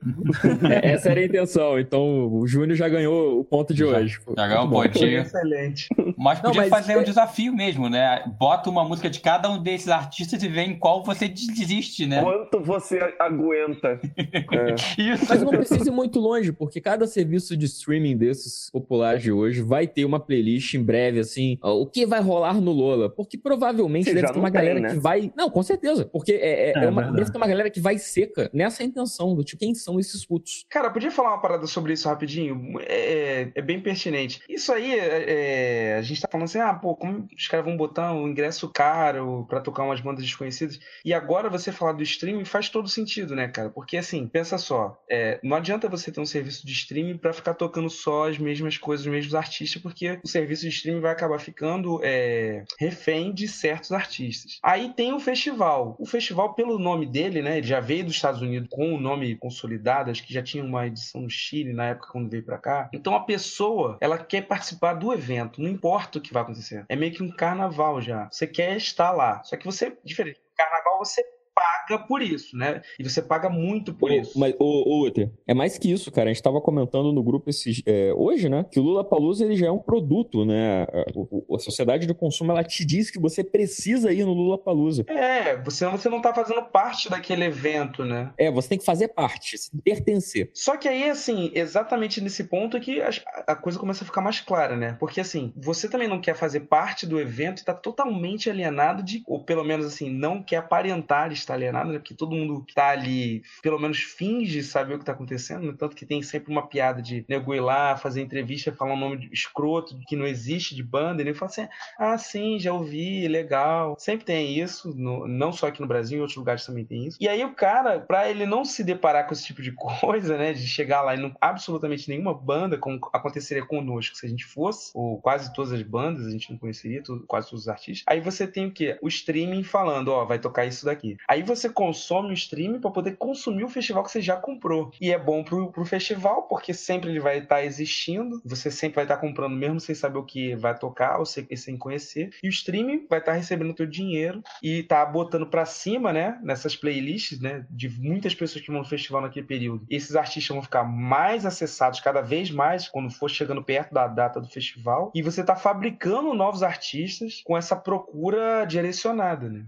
[0.71, 1.79] É, essa era a intenção.
[1.79, 4.19] Então o Júnior já ganhou o ponto de já, hoje.
[4.37, 5.21] Já ganhou um pontinho.
[5.21, 5.89] Excelente.
[6.17, 6.99] Mas podia Não, mas fazer é...
[6.99, 8.25] um desafio mesmo, né?
[8.39, 12.23] Bota uma música de cada um desses artistas e vê em qual você desiste, né?
[12.23, 14.01] Quanto você aguenta.
[14.17, 14.75] é.
[15.01, 15.27] Isso.
[15.29, 19.63] Mas não precisa ir muito longe, porque cada serviço de streaming desses populares de hoje
[19.63, 21.59] vai ter uma playlist em breve, assim.
[21.63, 23.11] O que vai rolar no Lola?
[23.11, 24.91] Porque provavelmente deve ter uma tem, galera né?
[24.91, 25.33] que vai.
[25.37, 26.05] Não, com certeza.
[26.05, 27.13] Porque é, é, é, é uma...
[27.13, 30.65] deve ter uma galera que vai seca nessa intenção do tipo, quem são esses putos?
[30.69, 32.79] Cara, podia falar uma parada sobre isso rapidinho?
[32.81, 34.41] É, é, é bem pertinente.
[34.49, 37.77] Isso aí, é, é, a gente tá falando assim, ah, pô, como os caras vão
[37.77, 40.79] botar um ingresso caro pra tocar umas bandas desconhecidas?
[41.05, 43.71] E agora você falar do streaming faz todo sentido, né, cara?
[43.71, 44.99] Porque assim, pensa só,
[45.43, 49.07] não adianta você ter um serviço de streaming para ficar tocando só as mesmas coisas,
[49.07, 53.91] os mesmos artistas, porque o serviço de streaming vai acabar ficando é, refém de certos
[53.91, 54.59] artistas.
[54.63, 55.97] Aí tem o festival.
[55.99, 57.59] O festival, pelo nome dele, né?
[57.59, 60.87] Ele já veio dos Estados Unidos com o nome consolidado, acho que já tinha uma
[60.87, 62.91] edição no Chile na época quando veio para cá.
[62.93, 66.85] Então a pessoa, ela quer participar do evento, não importa o que vai acontecer.
[66.89, 68.29] É meio que um carnaval já.
[68.31, 69.43] Você quer estar lá.
[69.43, 71.25] Só que você, diferente, carnaval você
[71.55, 72.83] paga por isso, né?
[72.99, 74.39] E você paga muito por isso.
[74.39, 76.31] Mas, ô, Uter, é mais que isso, cara.
[76.31, 78.65] A gente tava comentando no grupo esses, é, hoje, né?
[78.71, 80.83] Que o Lula Palusa ele já é um produto, né?
[80.83, 85.05] A, a, sociedade do consumo, ela te diz que você precisa ir no Lula Palusa.
[85.09, 88.33] É, você, você não tá fazendo parte daquele evento, né?
[88.37, 90.51] É, você tem que fazer parte, pertencer.
[90.53, 93.11] Só que aí, assim, exatamente nesse ponto é que a,
[93.47, 94.97] a coisa começa a ficar mais clara, né?
[94.99, 99.23] Porque, assim, você também não quer fazer parte do evento e tá totalmente alienado de,
[99.27, 101.99] ou pelo menos, assim, não quer aparentar está alienado, né?
[101.99, 105.75] Porque todo mundo que tá ali, pelo menos finge saber o que tá acontecendo, né?
[105.79, 109.29] Tanto que tem sempre uma piada de nego ir lá, fazer entrevista, falar um nome
[109.33, 111.69] escroto que não existe de banda, e ele fala assim:
[111.99, 113.97] ah, sim, já ouvi, legal.
[113.99, 117.19] Sempre tem isso, no, não só aqui no Brasil, em outros lugares também tem isso.
[117.21, 120.53] E aí o cara, pra ele não se deparar com esse tipo de coisa, né?
[120.53, 124.91] De chegar lá e não absolutamente nenhuma banda, como aconteceria conosco se a gente fosse,
[124.95, 128.05] ou quase todas as bandas, a gente não conheceria quase todos os artistas.
[128.07, 128.99] Aí você tem o quê?
[129.03, 131.17] O streaming falando, ó, vai tocar isso daqui.
[131.43, 134.91] Você consome o streaming para poder consumir o festival que você já comprou.
[135.01, 138.97] E é bom pro, pro festival, porque sempre ele vai estar tá existindo, você sempre
[138.97, 142.31] vai estar tá comprando mesmo sem saber o que vai tocar, ou sem, sem conhecer.
[142.43, 146.13] E o streaming vai estar tá recebendo o teu dinheiro e tá botando para cima,
[146.13, 149.87] né, nessas playlists, né, de muitas pessoas que vão no festival naquele período.
[149.89, 154.41] Esses artistas vão ficar mais acessados cada vez mais quando for chegando perto da data
[154.41, 155.11] do festival.
[155.15, 159.67] E você tá fabricando novos artistas com essa procura direcionada, né?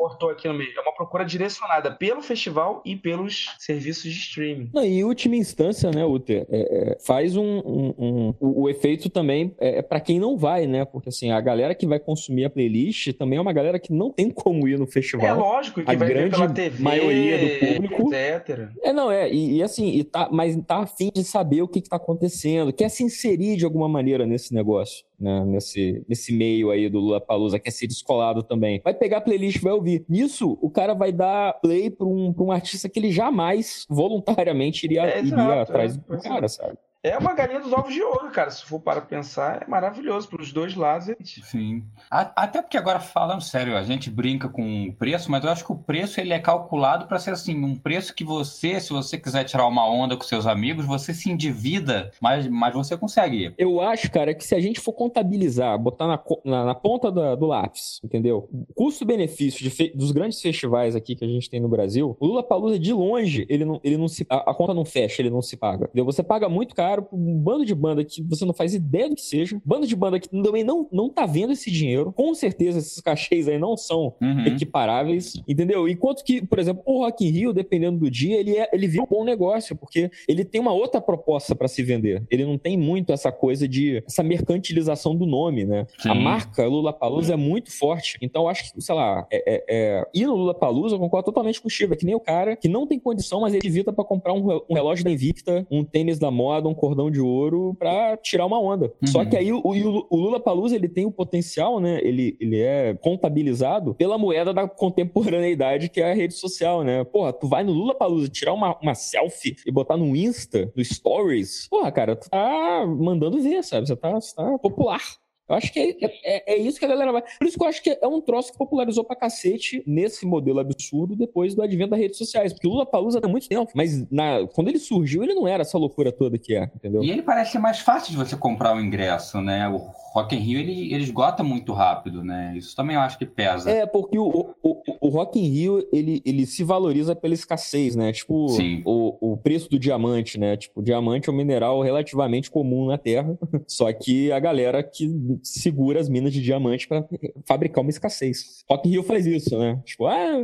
[0.00, 0.70] Cortou aqui no meio.
[0.76, 4.70] É uma procura direcionada pelo festival e pelos serviços de streaming.
[4.72, 8.68] Não, e em última instância, né, Uter, é, é, faz um, um, um o, o,
[8.68, 10.84] efeito também é, é para quem não vai, né?
[10.84, 14.10] Porque assim, a galera que vai consumir a playlist também é uma galera que não
[14.10, 15.26] tem como ir no festival.
[15.26, 18.14] É lógico, que a vai grande pela TV, maioria do público.
[18.14, 18.68] Etc.
[18.82, 21.80] É, não, é, e, e assim, e tá, mas tá afim de saber o que,
[21.80, 26.70] que tá acontecendo, quer se inserir de alguma maneira nesse negócio né, nesse, nesse meio
[26.70, 28.80] aí do Lula Palusa, quer ser descolado também.
[28.82, 30.04] Vai pegar a playlist e vai ouvir.
[30.08, 35.04] Nisso, o cara vai dar play para um, um artista que ele jamais voluntariamente iria,
[35.04, 36.78] é, iria exato, atrás é, do cara, sabe?
[37.02, 38.50] É uma galinha dos ovos de ouro, cara.
[38.50, 41.06] Se for para pensar, é maravilhoso para os dois lados.
[41.24, 41.82] Sim.
[42.10, 45.72] Até porque agora falando sério, a gente brinca com o preço, mas eu acho que
[45.72, 49.44] o preço ele é calculado para ser assim, um preço que você, se você quiser
[49.44, 53.54] tirar uma onda com seus amigos, você se endivida, mas, mas você consegue.
[53.56, 57.34] Eu acho, cara, que se a gente for contabilizar, botar na, na, na ponta do,
[57.34, 58.46] do lápis, entendeu?
[58.74, 62.92] Custo-benefício dos grandes festivais aqui que a gente tem no Brasil, o Lula Palusa de
[62.92, 65.86] longe, ele não, ele não se a, a conta não fecha, ele não se paga.
[65.86, 66.04] Entendeu?
[66.04, 69.08] Você paga muito caro caro pra um bando de banda que você não faz ideia
[69.08, 72.12] do que seja, bando de banda que também não, não tá vendo esse dinheiro.
[72.12, 74.46] Com certeza esses cachês aí não são uhum.
[74.46, 75.88] equiparáveis, entendeu?
[75.88, 79.04] Enquanto que, por exemplo, o Rock in Rio, dependendo do dia, ele, é, ele vira
[79.04, 82.24] um bom negócio, porque ele tem uma outra proposta para se vender.
[82.30, 85.86] Ele não tem muito essa coisa de essa mercantilização do nome, né?
[85.98, 86.10] Sim.
[86.10, 88.18] A marca Lula Palusa é muito forte.
[88.20, 90.04] Então, eu acho que, sei lá, é, é, é...
[90.14, 91.92] ir no Lula Palusa, eu concordo totalmente com o Chico.
[91.92, 94.74] É que nem o cara que não tem condição, mas ele evita para comprar um
[94.74, 98.86] relógio da Invicta, um tênis da moda, um cordão de ouro para tirar uma onda.
[99.02, 99.06] Uhum.
[99.06, 102.00] Só que aí o, o Lula Palusa ele tem o potencial, né?
[102.02, 107.04] Ele, ele é contabilizado pela moeda da contemporaneidade que é a rede social, né?
[107.04, 110.82] Porra, tu vai no Lula Palusa tirar uma, uma selfie e botar no Insta, no
[110.82, 111.68] Stories.
[111.68, 113.86] Porra, cara, tu tá mandando ver, sabe?
[113.86, 115.19] Você tá, você tá popular.
[115.50, 117.22] Eu acho que é, é, é, isso que a galera vai.
[117.22, 120.60] Por isso que eu acho que é um troço que popularizou pra cacete nesse modelo
[120.60, 122.52] absurdo depois do advento das redes sociais.
[122.52, 125.62] Porque o Lula Palusa há muito tempo, mas na, quando ele surgiu, ele não era
[125.62, 127.02] essa loucura toda que é, entendeu?
[127.02, 129.68] E ele parece ser mais fácil de você comprar o ingresso, né?
[129.68, 129.78] O
[130.14, 132.54] Rock in Rio ele, ele esgota muito rápido, né?
[132.56, 133.68] Isso também eu acho que pesa.
[133.68, 138.12] É, porque o, o, o Rock in Rio ele, ele se valoriza pela escassez, né?
[138.12, 138.46] Tipo,
[138.84, 140.56] o, o preço do diamante, né?
[140.56, 145.08] Tipo, o diamante é um mineral relativamente comum na Terra, só que a galera que
[145.42, 147.06] segura as minas de diamante para
[147.46, 148.64] fabricar uma escassez.
[148.68, 149.80] Rock in Rio faz isso, né?
[149.84, 150.40] Tipo, ah,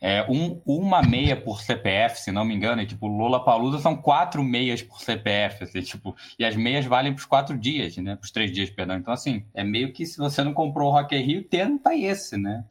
[0.00, 3.96] é, um, uma meia por CPF, se não me engano, e, tipo, Lola Palusa são
[3.96, 8.14] quatro meias por CPF, assim, tipo, e as meias valem pros quatro dias, né?
[8.14, 8.98] Pros três dias, perdão.
[8.98, 11.96] Então, assim, é meio que se você não comprou o Rock in Rio, tendo tá
[11.96, 12.64] esse, né?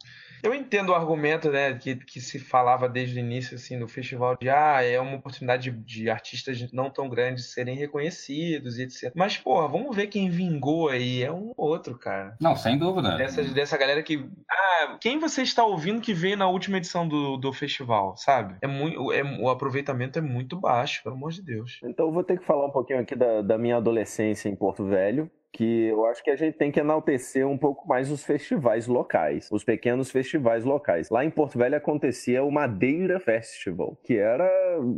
[0.44, 4.36] Eu entendo o argumento, né, que, que se falava desde o início, assim, no festival
[4.36, 9.14] de, ah, é uma oportunidade de, de artistas não tão grandes serem reconhecidos e etc.
[9.16, 11.24] Mas, porra, vamos ver quem vingou aí.
[11.24, 12.36] É um outro, cara.
[12.41, 13.16] Não, sem dúvida.
[13.16, 14.30] Dessa, dessa galera que.
[14.52, 18.58] Ah, quem você está ouvindo que veio na última edição do, do festival, sabe?
[18.62, 21.80] É muito, é, o aproveitamento é muito baixo, pelo amor de Deus.
[21.86, 24.86] Então eu vou ter que falar um pouquinho aqui da, da minha adolescência em Porto
[24.86, 28.88] Velho que eu acho que a gente tem que enaltecer um pouco mais os festivais
[28.88, 31.10] locais, os pequenos festivais locais.
[31.10, 34.49] Lá em Porto Velho acontecia o Madeira Festival, que era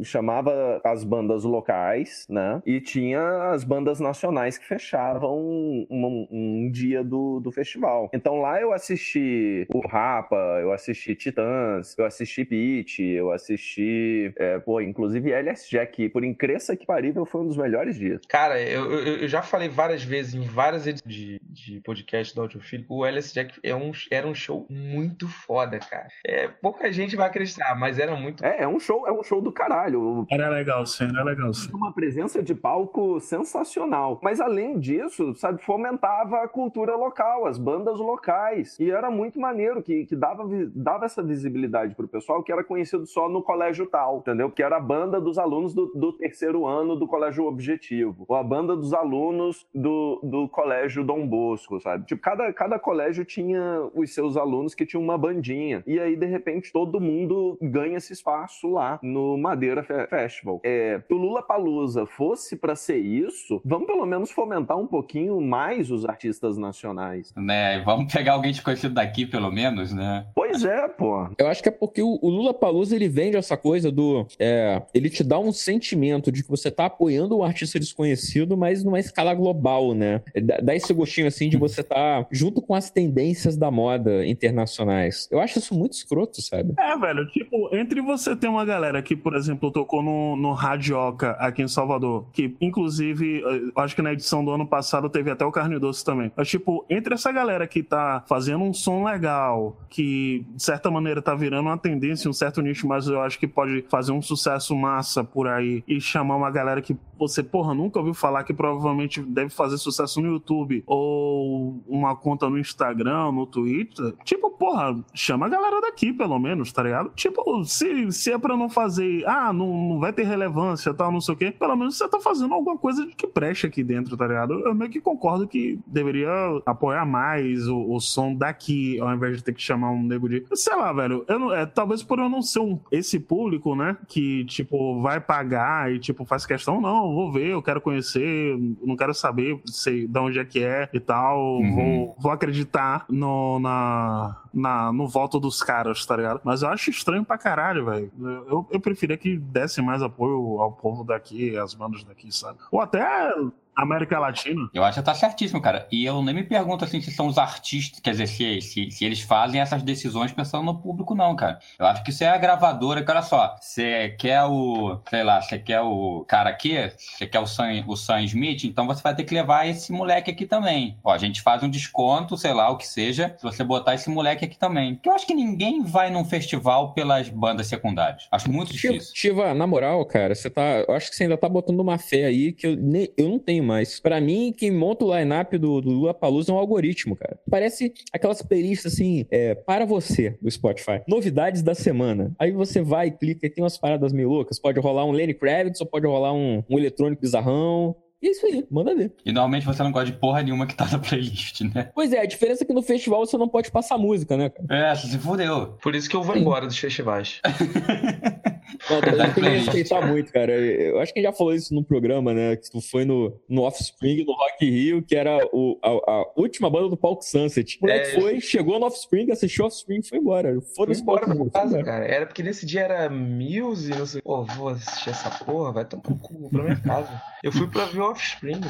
[0.03, 2.61] chamava as bandas locais, né?
[2.65, 8.09] E tinha as bandas nacionais que fechavam um, um, um dia do, do festival.
[8.13, 14.59] Então lá eu assisti o Rapa, eu assisti Titãs, eu assisti Pete, eu assisti, é,
[14.59, 18.21] pô, inclusive LS Jack, por incrível que parível, foi um dos melhores dias.
[18.27, 22.41] Cara, eu, eu, eu já falei várias vezes em várias edições de, de podcast do
[22.41, 26.07] Audiofilho, o LS Jack é um, era um show muito foda, cara.
[26.25, 28.43] É, pouca gente vai acreditar, mas era muito.
[28.43, 30.25] É, é um show, é um show do caralho.
[30.29, 31.69] Era legal, sim, era legal, sim.
[31.73, 34.19] Uma presença de palco sensacional.
[34.21, 38.79] Mas além disso, sabe, fomentava a cultura local, as bandas locais.
[38.79, 40.43] E era muito maneiro, que, que dava,
[40.73, 44.49] dava essa visibilidade pro pessoal que era conhecido só no colégio tal, entendeu?
[44.49, 48.25] Que era a banda dos alunos do, do terceiro ano do colégio objetivo.
[48.27, 52.05] Ou a banda dos alunos do, do colégio Dom Bosco, sabe?
[52.05, 55.83] Tipo, cada, cada colégio tinha os seus alunos que tinham uma bandinha.
[55.85, 60.59] E aí, de repente, todo mundo ganha esse espaço lá no Madeira Festival.
[60.63, 65.39] É, se o Lula Palusa fosse para ser isso, vamos pelo menos fomentar um pouquinho
[65.41, 67.33] mais os artistas nacionais.
[67.35, 70.25] Né, vamos pegar alguém de conhecido daqui, pelo menos, né?
[70.35, 71.27] Pois é, pô.
[71.37, 74.25] Eu acho que é porque o, o Lula Palusa ele vende essa coisa do.
[74.39, 78.83] É, ele te dá um sentimento de que você tá apoiando um artista desconhecido, mas
[78.83, 80.21] numa escala global, né?
[80.61, 85.27] Dá esse gostinho assim de você tá junto com as tendências da moda internacionais.
[85.31, 86.73] Eu acho isso muito escroto, sabe?
[86.77, 91.31] É, velho, tipo, entre você ter uma galera que, por exemplo, tocou no, no Radioca
[91.31, 93.43] aqui em Salvador, que inclusive,
[93.75, 96.31] acho que na edição do ano passado teve até o Carne Doce também.
[96.35, 101.21] Mas, tipo, entre essa galera que tá fazendo um som legal, que de certa maneira
[101.21, 104.75] tá virando uma tendência, um certo nicho, mas eu acho que pode fazer um sucesso
[104.75, 109.21] massa por aí e chamar uma galera que você, porra, nunca ouviu falar que provavelmente
[109.21, 114.13] deve fazer sucesso no YouTube ou uma conta no Instagram, no Twitter.
[114.23, 117.11] Tipo, porra, chama a galera daqui, pelo menos, tá ligado?
[117.15, 121.21] Tipo, se, se é pra não fazer, ah, não, não vai ter relevância tal, não
[121.21, 124.27] sei o quê, pelo menos você tá fazendo alguma coisa que preste aqui dentro, tá
[124.27, 124.53] ligado?
[124.65, 126.29] Eu meio que concordo que deveria
[126.65, 130.45] apoiar mais o, o som daqui, ao invés de ter que chamar um nego de.
[130.53, 131.25] Sei lá, velho.
[131.27, 133.97] Eu não, é, talvez por eu não ser um, esse público, né?
[134.07, 138.95] Que, tipo, vai pagar e, tipo, faz questão, não, vou ver, eu quero conhecer, não
[138.95, 139.59] quero saber
[139.95, 141.57] sei, de onde é que é e tal.
[141.57, 141.75] Uhum.
[141.75, 146.41] Vou, vou acreditar no, na, na, no voto dos caras, tá ligado?
[146.43, 148.11] Mas eu acho estranho pra caralho, velho.
[148.47, 152.59] Eu, eu preferia que desse mais apoio ao povo daqui, às bandas daqui, sabe?
[152.71, 153.33] Ou até
[153.75, 154.69] América Latina.
[154.73, 155.87] Eu acho que tá certíssimo, cara.
[155.91, 159.05] E eu nem me pergunto assim se são os artistas, quer dizer, se, se, se,
[159.05, 161.59] eles fazem essas decisões pensando no público, não, cara.
[161.77, 165.41] Eu acho que isso é a gravadora, que olha só, você quer o, sei lá,
[165.41, 169.15] você quer o cara aqui, você quer o Sam, o Sam Smith, então você vai
[169.15, 170.97] ter que levar esse moleque aqui também.
[171.03, 174.09] Ó, a gente faz um desconto, sei lá, o que seja, se você botar esse
[174.09, 174.95] moleque aqui também.
[174.95, 178.27] Porque eu acho que ninguém vai num festival pelas bandas secundárias.
[178.31, 179.13] Acho muito difícil.
[179.13, 180.83] Shiva, na moral, cara, você tá.
[180.87, 183.39] Eu acho que você ainda tá botando uma fé aí que eu, nem, eu não
[183.39, 183.99] tenho mais.
[183.99, 187.37] Para mim, quem monta o line-up do, do Lula Palusa é um algoritmo, cara.
[187.49, 191.01] Parece aquelas playlists assim, é, para você, do Spotify.
[191.07, 192.33] Novidades da semana.
[192.39, 194.59] Aí você vai, clica e tem umas paradas meio loucas.
[194.59, 197.95] Pode rolar um Lenny Kravitz ou pode rolar um, um eletrônico bizarrão.
[198.25, 199.13] E é isso aí, manda ver.
[199.23, 201.91] E normalmente você não gosta de porra nenhuma que tá na playlist, né?
[201.93, 204.91] Pois é, a diferença é que no festival você não pode passar música, né, cara?
[204.91, 205.77] É, se fudeu.
[205.79, 207.39] Por isso que eu vou embora dos festivais.
[208.89, 210.51] Não, tem que respeitar muito, cara.
[210.51, 212.55] Eu acho que a gente já falou isso no programa, né?
[212.55, 216.69] Que tu foi no, no Offspring, no Rock Rio, que era o, a, a última
[216.69, 217.77] banda do palco Sunset.
[217.81, 218.19] O moleque é...
[218.19, 220.59] foi, chegou no Offspring, assistiu Offspring e foi embora.
[220.75, 222.05] Foi embora pra casa, cara.
[222.05, 224.21] Era porque nesse dia era Muse, não sei.
[224.21, 227.21] Pô, vou assistir essa porra, vai tomar um cu pra minha casa.
[227.43, 228.61] Eu fui pra ver o Offspring.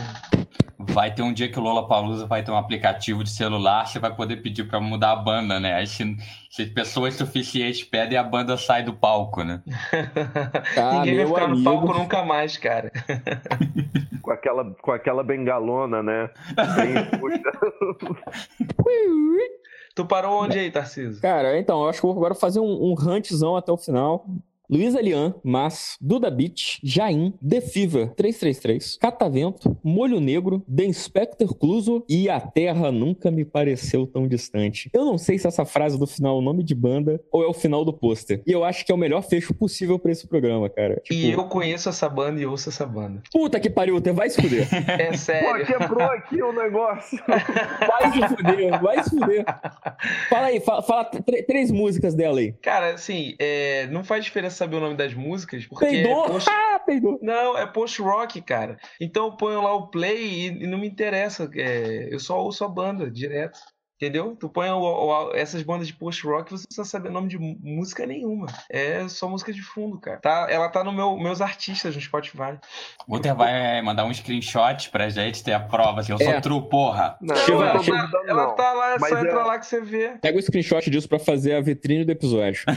[0.77, 3.99] Vai ter um dia que o Lola Palusa vai ter um aplicativo de celular, você
[3.99, 5.75] vai poder pedir para mudar a banda, né?
[5.75, 6.17] Aí se,
[6.49, 9.61] se, pessoas suficientes pedem, a banda sai do palco, né?
[10.77, 11.57] Ah, Ninguém vai ficar amigo.
[11.57, 12.91] no palco nunca mais, cara.
[14.21, 16.29] com, aquela, com aquela bengalona, né?
[19.95, 21.21] tu parou onde aí, Tarcísio?
[21.21, 24.25] Cara, então, eu acho que vou agora fazer um, um rantzão até o final.
[24.69, 32.03] Luiz Alian, Mas, Duda Beach, Jaim, The Fever 333, Catavento, Molho Negro, The Inspector Cluso
[32.09, 34.89] e A Terra Nunca Me Pareceu Tão Distante.
[34.93, 37.47] Eu não sei se essa frase do final é o nome de banda ou é
[37.47, 38.41] o final do pôster.
[38.45, 40.95] E eu acho que é o melhor fecho possível pra esse programa, cara.
[41.03, 41.13] Tipo...
[41.13, 43.21] E eu conheço essa banda e ouço essa banda.
[43.31, 44.67] Puta que pariu, você vai se fuder.
[44.95, 45.65] É sério.
[45.65, 47.19] Pô, quebrou aqui o negócio.
[47.27, 49.45] Vai se fuder, vai se fuder.
[50.29, 51.05] Fala aí, fala, fala
[51.47, 52.53] três músicas dela aí.
[52.61, 55.85] Cara, assim, é, não faz diferença saber o nome das músicas, porque.
[55.85, 56.25] Peidou?
[56.25, 56.49] É post...
[56.75, 57.19] Ah, peidou.
[57.21, 58.77] Não, é post-rock, cara.
[58.99, 61.49] Então eu ponho lá o play e, e não me interessa.
[61.55, 62.13] É...
[62.13, 63.59] eu só ouço a banda direto.
[64.05, 64.35] Entendeu?
[64.39, 68.05] Tu põe o, o, essas bandas de post-rock você não sabe o nome de música
[68.05, 68.47] nenhuma.
[68.69, 70.17] É só música de fundo, cara.
[70.17, 72.57] Tá, ela tá no meu, meus artistas no Spotify.
[73.07, 76.39] O Uther vai mandar um screenshot pra gente ter a prova, assim, eu sou É.
[76.41, 77.17] true, porra.
[77.19, 78.55] Não, Chega- ela, chega- tá, ela não.
[78.55, 80.09] tá lá, é só é- entrar lá que você vê.
[80.21, 82.63] Pega o screenshot disso pra fazer a vitrine do episódio.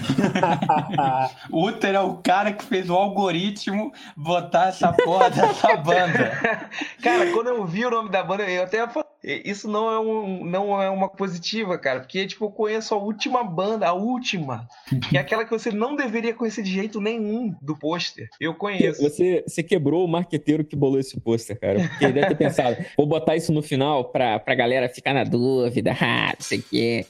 [1.51, 6.31] O Uther é o cara que fez o algoritmo botar essa porra dessa banda.
[7.03, 10.45] Cara, quando eu vi o nome da banda, eu até falei, isso não é, um,
[10.45, 14.69] não é uma positiva, cara, porque tipo, eu conheço a última banda, a última,
[15.09, 18.29] que é aquela que você não deveria conhecer de jeito nenhum do pôster.
[18.41, 19.03] Eu conheço.
[19.03, 21.89] Você, você quebrou o marqueteiro que bolou esse pôster, cara.
[21.89, 25.25] Porque ele deve ter pensado, vou botar isso no final pra, pra galera ficar na
[25.25, 27.07] dúvida, ah, não sei o quê.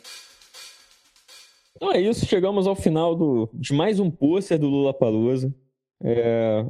[1.76, 5.54] Então é isso, chegamos ao final do, de mais um pôster do Lula Palusa.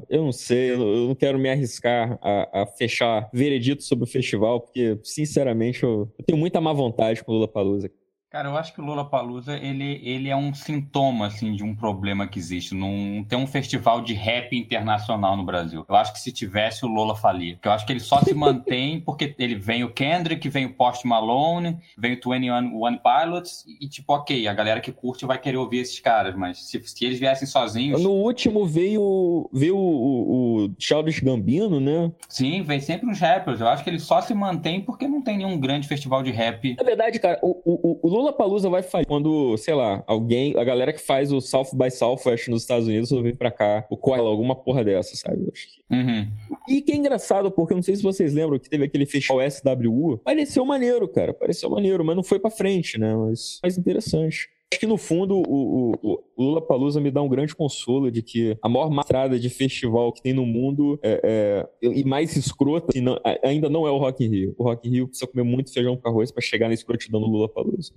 [0.09, 4.61] Eu não sei, eu não quero me arriscar a, a fechar veredito sobre o festival,
[4.61, 7.91] porque, sinceramente, eu, eu tenho muita má vontade com o Lula Palusa.
[8.31, 12.29] Cara, eu acho que o Lollapalooza, ele, ele é um sintoma, assim, de um problema
[12.29, 12.75] que existe.
[12.75, 15.87] Não tem um festival de rap internacional no Brasil.
[15.89, 17.55] Eu acho que se tivesse, o Lola falia.
[17.55, 20.75] Porque eu acho que ele só se mantém porque ele vem o Kendrick, vem o
[20.75, 25.39] Post Malone, vem o 21 One Pilots e, tipo, ok, a galera que curte vai
[25.39, 30.67] querer ouvir esses caras, mas se, se eles viessem sozinhos, No último veio, veio o,
[30.67, 32.13] o, Childish Gambino, né?
[32.29, 33.63] sim, vem sempre uns rappers.
[33.63, 36.77] Eu acho que ele só se mantém porque não tem nenhum grande festival de rap.
[36.77, 40.65] Na verdade, cara, o, o, o Lula Palusa vai falir quando, sei lá, alguém, a
[40.65, 44.27] galera que faz o South by Southwest nos Estados Unidos vir pra cá, o Coil,
[44.27, 45.43] alguma porra dessa, sabe?
[45.45, 46.27] Eu acho que- Uhum.
[46.69, 49.41] E que é engraçado, porque eu não sei se vocês lembram que teve aquele festival
[49.41, 50.19] SWU.
[50.19, 53.15] Pareceu maneiro, cara, pareceu maneiro, mas não foi pra frente, né?
[53.17, 54.49] Mas, mas interessante.
[54.71, 58.21] Acho que no fundo o, o, o Lula Palusa me dá um grande consolo de
[58.23, 62.89] que a maior mastrada de festival que tem no mundo é, é- e mais escrota
[63.01, 64.55] não- ainda não é o Rock in Rio.
[64.59, 67.27] O Rock in Rio precisa comer muito feijão com arroz pra chegar na escrotidão do
[67.27, 67.93] Lula Palusa.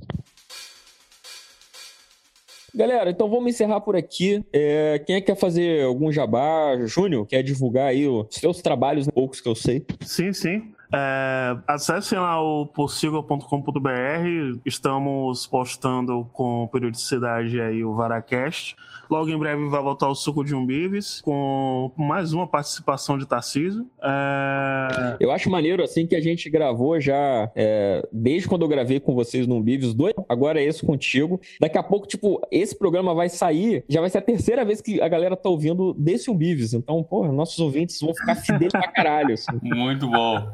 [2.74, 4.42] Galera, então vamos encerrar por aqui.
[4.54, 6.78] É, quem é que quer fazer algum jabá?
[6.86, 9.12] Júnior, quer divulgar aí os seus trabalhos, né?
[9.14, 9.86] poucos que eu sei?
[10.06, 10.72] Sim, sim.
[10.94, 14.60] É, acessem lá o possível.com.br.
[14.66, 18.76] Estamos postando com periodicidade aí o Varacast.
[19.10, 23.86] Logo em breve vai voltar o Suco de Umbives com mais uma participação de Tarcísio.
[24.02, 29.02] É, Eu acho maneiro, assim, que a gente gravou já, é, desde quando eu gravei
[29.02, 31.42] com vocês no Vives, dois, agora é esse contigo.
[31.60, 35.02] Daqui a pouco, tipo, esse programa vai sair, já vai ser a terceira vez que
[35.02, 36.74] a galera tá ouvindo desse Umbives.
[36.74, 39.60] Então, porra, nossos ouvintes vão ficar fidelis pra caralho, assim.
[39.62, 40.50] Muito bom.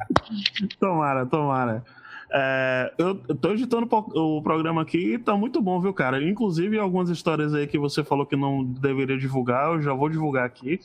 [0.79, 1.83] Tomara, tomara.
[2.31, 6.21] É, eu, eu tô editando o programa aqui e tá muito bom, viu, cara?
[6.21, 10.45] Inclusive, algumas histórias aí que você falou que não deveria divulgar, eu já vou divulgar
[10.45, 10.79] aqui.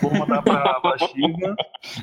[0.00, 1.56] Vou mandar pra, pra Shiva.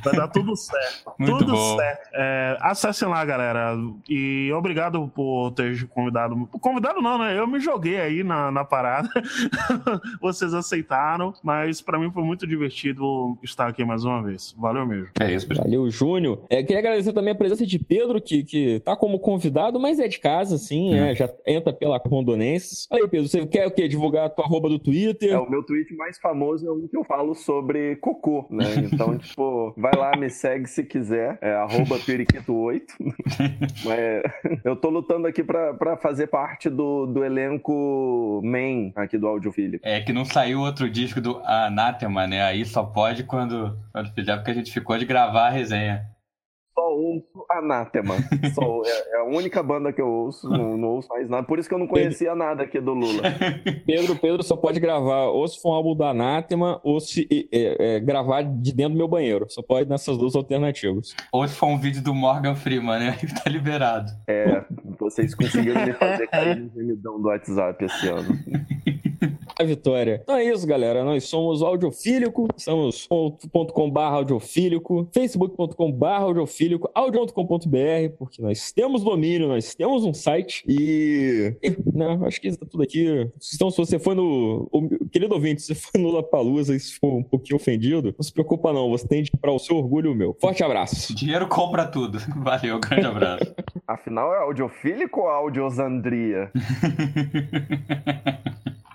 [0.03, 1.13] Vai dar tudo certo.
[1.17, 1.77] Muito tudo bom.
[1.77, 2.09] certo.
[2.13, 3.77] É, acessem lá, galera.
[4.09, 6.47] E obrigado por ter convidado.
[6.59, 7.37] Convidado não, né?
[7.37, 9.09] Eu me joguei aí na, na parada.
[10.21, 14.53] Vocês aceitaram, mas pra mim foi muito divertido estar aqui mais uma vez.
[14.57, 15.09] Valeu mesmo.
[15.19, 15.65] É isso, pessoal.
[15.65, 16.43] Valeu, Júnior.
[16.49, 20.07] É, queria agradecer também a presença de Pedro, que, que tá como convidado, mas é
[20.07, 22.87] de casa, assim, é, já entra pela Rondonenses.
[22.91, 23.87] Aí, Pedro, você quer o quê?
[23.87, 25.31] Divulgar a tua arroba do Twitter?
[25.31, 28.65] É, o meu tweet mais famoso é um que eu falo sobre cocô, né?
[28.91, 31.37] Então, tipo, vai lá, me segue se quiser.
[31.41, 32.81] É arroba periquito8.
[33.85, 39.27] Mas eu tô lutando aqui pra, pra fazer parte do, do elenco main aqui do
[39.27, 39.87] Audiofílico.
[39.87, 42.41] É que não saiu outro disco do Anathema, né?
[42.43, 46.05] Aí só pode quando, quando fizer, porque a gente ficou de gravar a resenha.
[46.73, 48.15] Só ouço Anátema.
[48.53, 51.45] Só, é, é a única banda que eu ouço, não, não ouço mais nada.
[51.45, 53.23] Por isso que eu não conhecia nada aqui do Lula.
[53.85, 57.95] Pedro, Pedro só pode gravar ou se for um álbum do Anátema ou se é,
[57.95, 59.45] é, gravar de dentro do meu banheiro.
[59.49, 61.13] Só pode nessas duas alternativas.
[61.31, 63.17] Ou se for um vídeo do Morgan Freeman, né?
[63.21, 64.11] Aí tá liberado.
[64.27, 64.63] É,
[64.99, 68.29] vocês conseguiram me fazer cair no gemidão do WhatsApp esse ano.
[69.61, 70.19] A vitória.
[70.23, 71.03] Então é isso, galera.
[71.03, 79.75] Nós somos o Audiofílico, estamos .com.br audiofílico, facebook.com.br audiofílico, audio.com.br, porque nós temos domínio, nós
[79.75, 83.05] temos um site e, e, né, acho que está tudo aqui.
[83.53, 84.67] Então, se você foi no.
[84.71, 88.33] o- querido ouvinte, se foi no Lapalusa e se for um pouquinho ofendido, não se
[88.33, 88.89] preocupa, não.
[88.89, 90.35] Você tem de para o seu orgulho e o meu.
[90.41, 91.15] Forte abraço.
[91.15, 92.17] Dinheiro compra tudo.
[92.37, 93.53] Valeu, grande abraço.
[93.87, 96.49] Afinal, é audiofílico ou audiosandria?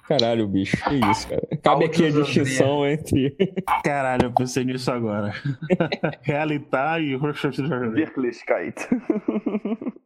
[0.08, 0.76] Caralho, bicho.
[0.84, 1.48] Que isso, cara.
[1.62, 3.36] Cabe aqui a distinção entre.
[3.84, 5.34] Caralho, eu pensei nisso agora.
[6.22, 8.76] Realitar e Wirklichkeit.